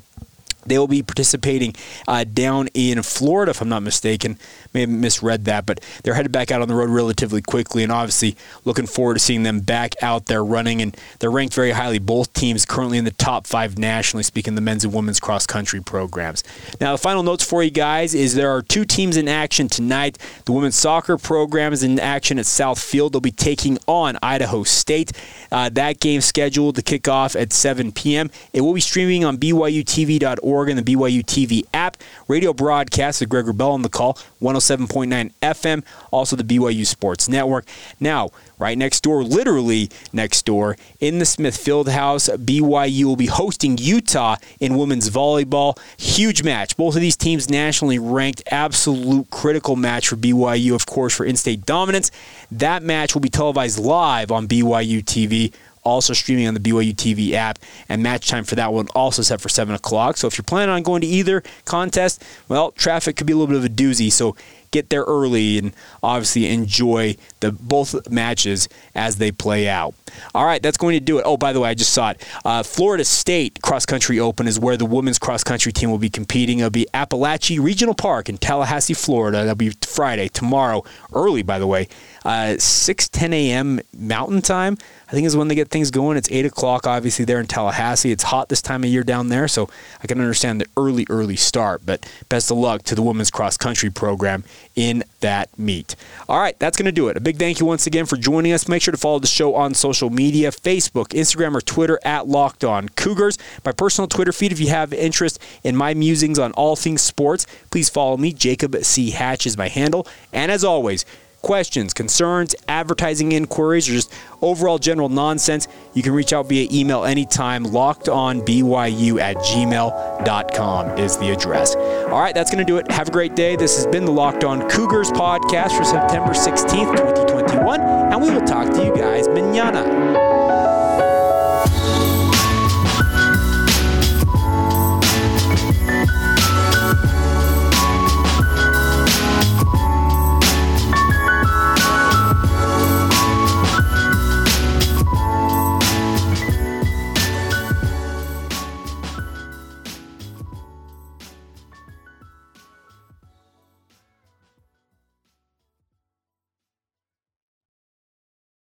they 0.66 0.78
will 0.78 0.88
be 0.88 1.04
participating 1.04 1.76
uh, 2.08 2.24
down 2.24 2.68
in 2.74 3.02
Florida, 3.04 3.52
if 3.52 3.62
I'm 3.62 3.70
not 3.70 3.84
mistaken. 3.84 4.38
May 4.74 4.82
have 4.82 4.90
misread 4.90 5.46
that, 5.46 5.66
but 5.66 5.84
they're 6.04 6.14
headed 6.14 6.32
back 6.32 6.52
out 6.52 6.62
on 6.62 6.68
the 6.68 6.76
road 6.76 6.90
relatively 6.90 7.42
quickly, 7.42 7.84
and 7.84 7.92
obviously 7.92 8.36
looking 8.66 8.88
forward 8.88 9.16
to 9.16 9.20
seeing 9.20 9.44
them 9.44 9.60
back 9.60 9.96
out 10.02 10.28
there 10.28 10.44
running. 10.44 10.82
And 10.82 10.96
they're 11.20 11.32
ranked 11.32 11.54
very 11.54 11.72
highly. 11.72 12.00
Both 12.00 12.34
teams 12.34 12.66
currently 12.66 12.98
in 12.98 13.06
the 13.06 13.12
top 13.12 13.48
five 13.48 13.78
nationally, 13.78 14.24
speaking 14.24 14.56
the 14.56 14.62
men's 14.62 14.84
and 14.84 14.94
women's 14.94 15.20
cross 15.20 15.46
country 15.46 15.82
programs. 15.82 16.44
Now, 16.80 16.94
the 16.94 16.98
final 16.98 17.24
notes 17.24 17.44
for 17.44 17.64
you 17.64 17.72
guys 17.72 18.14
is 18.14 18.36
there 18.36 18.52
are 18.52 18.62
two 18.62 18.86
teams 18.86 19.18
in 19.18 19.28
action 19.28 19.68
tonight. 19.68 20.18
The 20.46 20.52
women's 20.52 20.76
soccer 20.76 21.18
program 21.18 21.74
is 21.74 21.84
in 21.84 22.00
action 22.00 22.40
at 22.40 22.46
Southfield. 22.46 23.12
They'll 23.12 23.22
be 23.22 23.32
taking 23.32 23.78
on 23.88 24.18
Idaho 24.22 24.64
State. 24.64 25.12
Uh, 25.52 25.70
that 25.70 26.00
game 26.00 26.22
scheduled 26.22 26.76
to 26.76 26.82
kick 26.82 27.08
off 27.08 27.36
at 27.36 27.52
7 27.54 27.92
p.m. 27.92 28.30
It 28.54 28.62
will 28.62 28.74
be 28.74 28.82
streaming 28.82 29.26
on 29.26 29.38
BYUTV.org 29.38 30.70
and 30.70 30.80
the 30.80 30.96
BYU 30.96 31.24
TV 31.24 31.66
app, 31.74 31.98
radio 32.28 32.54
broadcast 32.54 33.20
with 33.20 33.30
Greg 33.30 33.46
Wrubell 33.46 33.72
on 33.72 33.82
the 33.82 33.90
call, 33.90 34.18
107.9 34.62 35.32
FM, 35.42 35.84
also 36.12 36.36
the 36.36 36.44
BYU 36.44 36.86
Sports 36.86 37.28
Network. 37.28 37.66
Now, 38.00 38.30
right 38.58 38.78
next 38.78 39.02
door, 39.02 39.24
literally 39.24 39.90
next 40.14 40.46
door, 40.46 40.78
in 41.00 41.20
the 41.20 41.26
Smith 41.26 41.58
Fieldhouse, 41.58 42.30
BYU 42.38 43.06
will 43.06 43.16
be 43.16 43.26
hosting 43.28 43.78
Utah 43.78 44.38
in 44.60 44.78
women's 44.78 45.10
volleyball. 45.10 45.78
Huge 45.98 46.44
match. 46.44 46.78
Both 46.78 46.96
of 46.96 47.02
these 47.02 47.18
teams 47.18 47.50
nationally 47.50 48.00
ranked, 48.00 48.44
absolute 48.52 49.30
critical 49.30 49.76
match 49.76 50.08
for 50.08 50.16
BYU, 50.16 50.76
of 50.76 50.86
course, 50.86 51.16
for 51.16 51.26
in 51.26 51.36
state 51.36 51.66
dominance. 51.66 52.12
That 52.52 52.84
match 52.84 53.14
will 53.14 53.22
be 53.22 53.30
televised 53.30 53.80
live 53.80 54.32
on 54.32 54.48
BYU 54.48 55.04
TV 55.04 55.54
also 55.84 56.14
streaming 56.14 56.48
on 56.48 56.54
the 56.54 56.60
BYU 56.60 56.96
TV 56.96 57.34
app. 57.34 57.60
And 57.90 58.04
match 58.04 58.30
time 58.30 58.44
for 58.44 58.56
that 58.56 58.74
one 58.74 58.88
also 58.96 59.22
set 59.22 59.42
for 59.42 59.50
7 59.50 59.74
o'clock. 59.76 60.18
So 60.18 60.28
if 60.28 60.38
you're 60.38 60.44
planning 60.44 60.74
on 60.74 60.84
going 60.84 61.02
to 61.02 61.08
either 61.08 61.44
contest, 61.66 62.24
well, 62.48 62.72
traffic 62.72 63.16
could 63.16 63.28
be 63.28 63.34
a 63.34 63.36
little 63.36 63.48
bit 63.48 63.58
of 63.58 63.66
a 63.66 63.70
doozy. 63.70 64.12
So 64.12 64.36
get 64.72 64.90
there 64.90 65.04
early 65.04 65.58
and 65.58 65.74
obviously 66.02 66.48
enjoy 66.48 67.16
the 67.42 67.52
both 67.52 68.10
matches 68.10 68.68
as 68.96 69.18
they 69.18 69.32
play 69.32 69.68
out. 69.68 69.94
All 70.34 70.46
right, 70.46 70.62
that's 70.62 70.78
going 70.78 70.94
to 70.94 71.00
do 71.00 71.20
it. 71.20 71.24
Oh, 71.26 71.38
by 71.38 71.54
the 71.54 71.60
way, 71.60 71.70
I 71.70 71.74
just 71.74 71.94
saw 71.94 72.12
it. 72.12 72.26
Uh, 72.44 72.64
Florida 72.64 73.06
State 73.06 73.62
Cross 73.62 73.86
Country 73.86 74.20
Open 74.20 74.48
is 74.48 74.60
where 74.60 74.78
the 74.78 74.86
women's 74.86 75.20
cross 75.20 75.44
country 75.44 75.72
team 75.72 75.92
will 75.92 75.98
be 75.98 76.10
competing. 76.10 76.60
It'll 76.60 76.70
be 76.70 76.88
Apalachee 76.94 77.60
Regional 77.60 77.94
Park 77.94 78.30
in 78.30 78.38
Tallahassee, 78.38 78.94
Florida. 78.94 79.40
That'll 79.40 79.56
be 79.56 79.72
Friday, 79.86 80.28
tomorrow, 80.28 80.84
early, 81.14 81.44
by 81.44 81.60
the 81.60 81.68
way, 81.68 81.88
uh, 82.26 82.58
6 82.58 83.10
10 83.10 83.34
a.m. 83.34 83.80
Mountain 83.98 84.42
Time. 84.42 84.78
I 85.08 85.14
think 85.14 85.28
is 85.28 85.36
when 85.36 85.50
they 85.50 85.56
get 85.56 85.68
things 85.68 85.92
going. 85.92 86.16
It's 86.16 86.32
8 86.32 86.46
o'clock, 86.46 86.88
obviously, 86.88 87.26
there 87.26 87.42
in 87.42 87.48
Tallahassee. 87.48 88.12
It's 88.12 88.24
hot 88.24 88.48
this 88.48 88.62
time 88.62 88.86
of 88.86 88.90
year 88.90 89.04
down 89.04 89.28
there, 89.28 89.50
so 89.50 89.70
I 90.02 90.08
can 90.08 90.22
understand 90.22 90.62
the 90.62 90.68
early, 90.78 91.06
early 91.10 91.36
start. 91.36 91.82
But 91.86 92.10
best 92.30 92.50
of 92.50 92.58
luck 92.58 92.84
to 92.84 92.96
the 92.96 93.02
women's 93.02 93.30
cross 93.30 93.58
country 93.58 93.90
program 93.90 94.46
in 94.76 95.04
that 95.20 95.58
meet. 95.58 95.96
All 96.28 96.40
right, 96.40 96.58
that's 96.60 96.78
going 96.78 96.86
to 96.86 96.92
do 96.92 97.08
it. 97.08 97.18
A 97.18 97.22
big 97.22 97.38
thank 97.38 97.60
you 97.60 97.66
once 97.66 97.88
again 97.88 98.06
for 98.06 98.18
joining 98.18 98.54
us. 98.54 98.68
Make 98.68 98.82
sure 98.82 98.92
to 98.92 98.98
follow 98.98 99.20
the 99.20 99.28
show 99.28 99.56
on 99.56 99.74
social 99.74 100.10
media 100.10 100.52
Facebook, 100.52 101.10
Instagram, 101.10 101.56
or 101.56 101.62
Twitter 101.62 102.00
at 102.04 102.28
Locked 102.28 102.64
On 102.64 102.90
Cougars. 102.90 103.38
My 103.66 103.72
personal 103.72 104.08
Twitter 104.08 104.32
feed, 104.32 104.52
if 104.52 104.60
you 104.60 104.70
have 104.70 104.94
interest 104.94 105.40
in 105.64 105.76
my 105.76 105.94
musings 105.94 106.40
on 106.40 106.52
all 106.54 106.76
things 106.76 107.02
sports, 107.02 107.46
please 107.70 107.90
follow 107.90 108.18
me. 108.18 108.34
Jacob 108.34 108.76
C. 108.84 109.12
Hatch 109.12 109.46
is 109.46 109.58
my 109.58 109.68
handle. 109.68 110.08
And 110.34 110.52
as 110.52 110.64
always, 110.64 111.06
questions, 111.42 111.94
concerns, 111.94 112.56
advertising 112.68 113.32
inquiries, 113.32 113.90
or 113.90 113.94
just 113.94 114.14
overall 114.42 114.78
general 114.78 115.10
nonsense, 115.10 115.68
you 115.94 116.04
can 116.04 116.14
reach 116.14 116.34
out 116.34 116.48
via 116.48 116.68
email 116.72 117.04
anytime. 117.04 117.66
LockedOnBYU 117.66 119.20
at 119.20 119.38
gmail.com 119.38 120.98
is 120.98 121.18
the 121.18 121.32
address. 121.32 121.76
All 121.76 122.20
right, 122.20 122.34
that's 122.34 122.52
going 122.52 122.66
to 122.66 122.72
do 122.72 122.78
it. 122.78 122.90
Have 122.92 123.10
a 123.10 123.12
great 123.12 123.36
day. 123.36 123.56
This 123.56 123.76
has 123.76 123.88
been 123.88 124.06
the 124.06 124.12
Locked 124.12 124.44
On 124.44 124.68
Cougars 124.70 125.12
podcast 125.12 125.78
for 125.78 125.84
September 125.84 126.32
16th, 126.32 126.96
2021, 126.98 127.82
and 127.82 128.22
we 128.22 128.30
will 128.30 128.42
talk 128.42 128.72
to 128.74 128.86
you 128.86 128.96
guys 128.96 129.28
manana. 129.28 130.31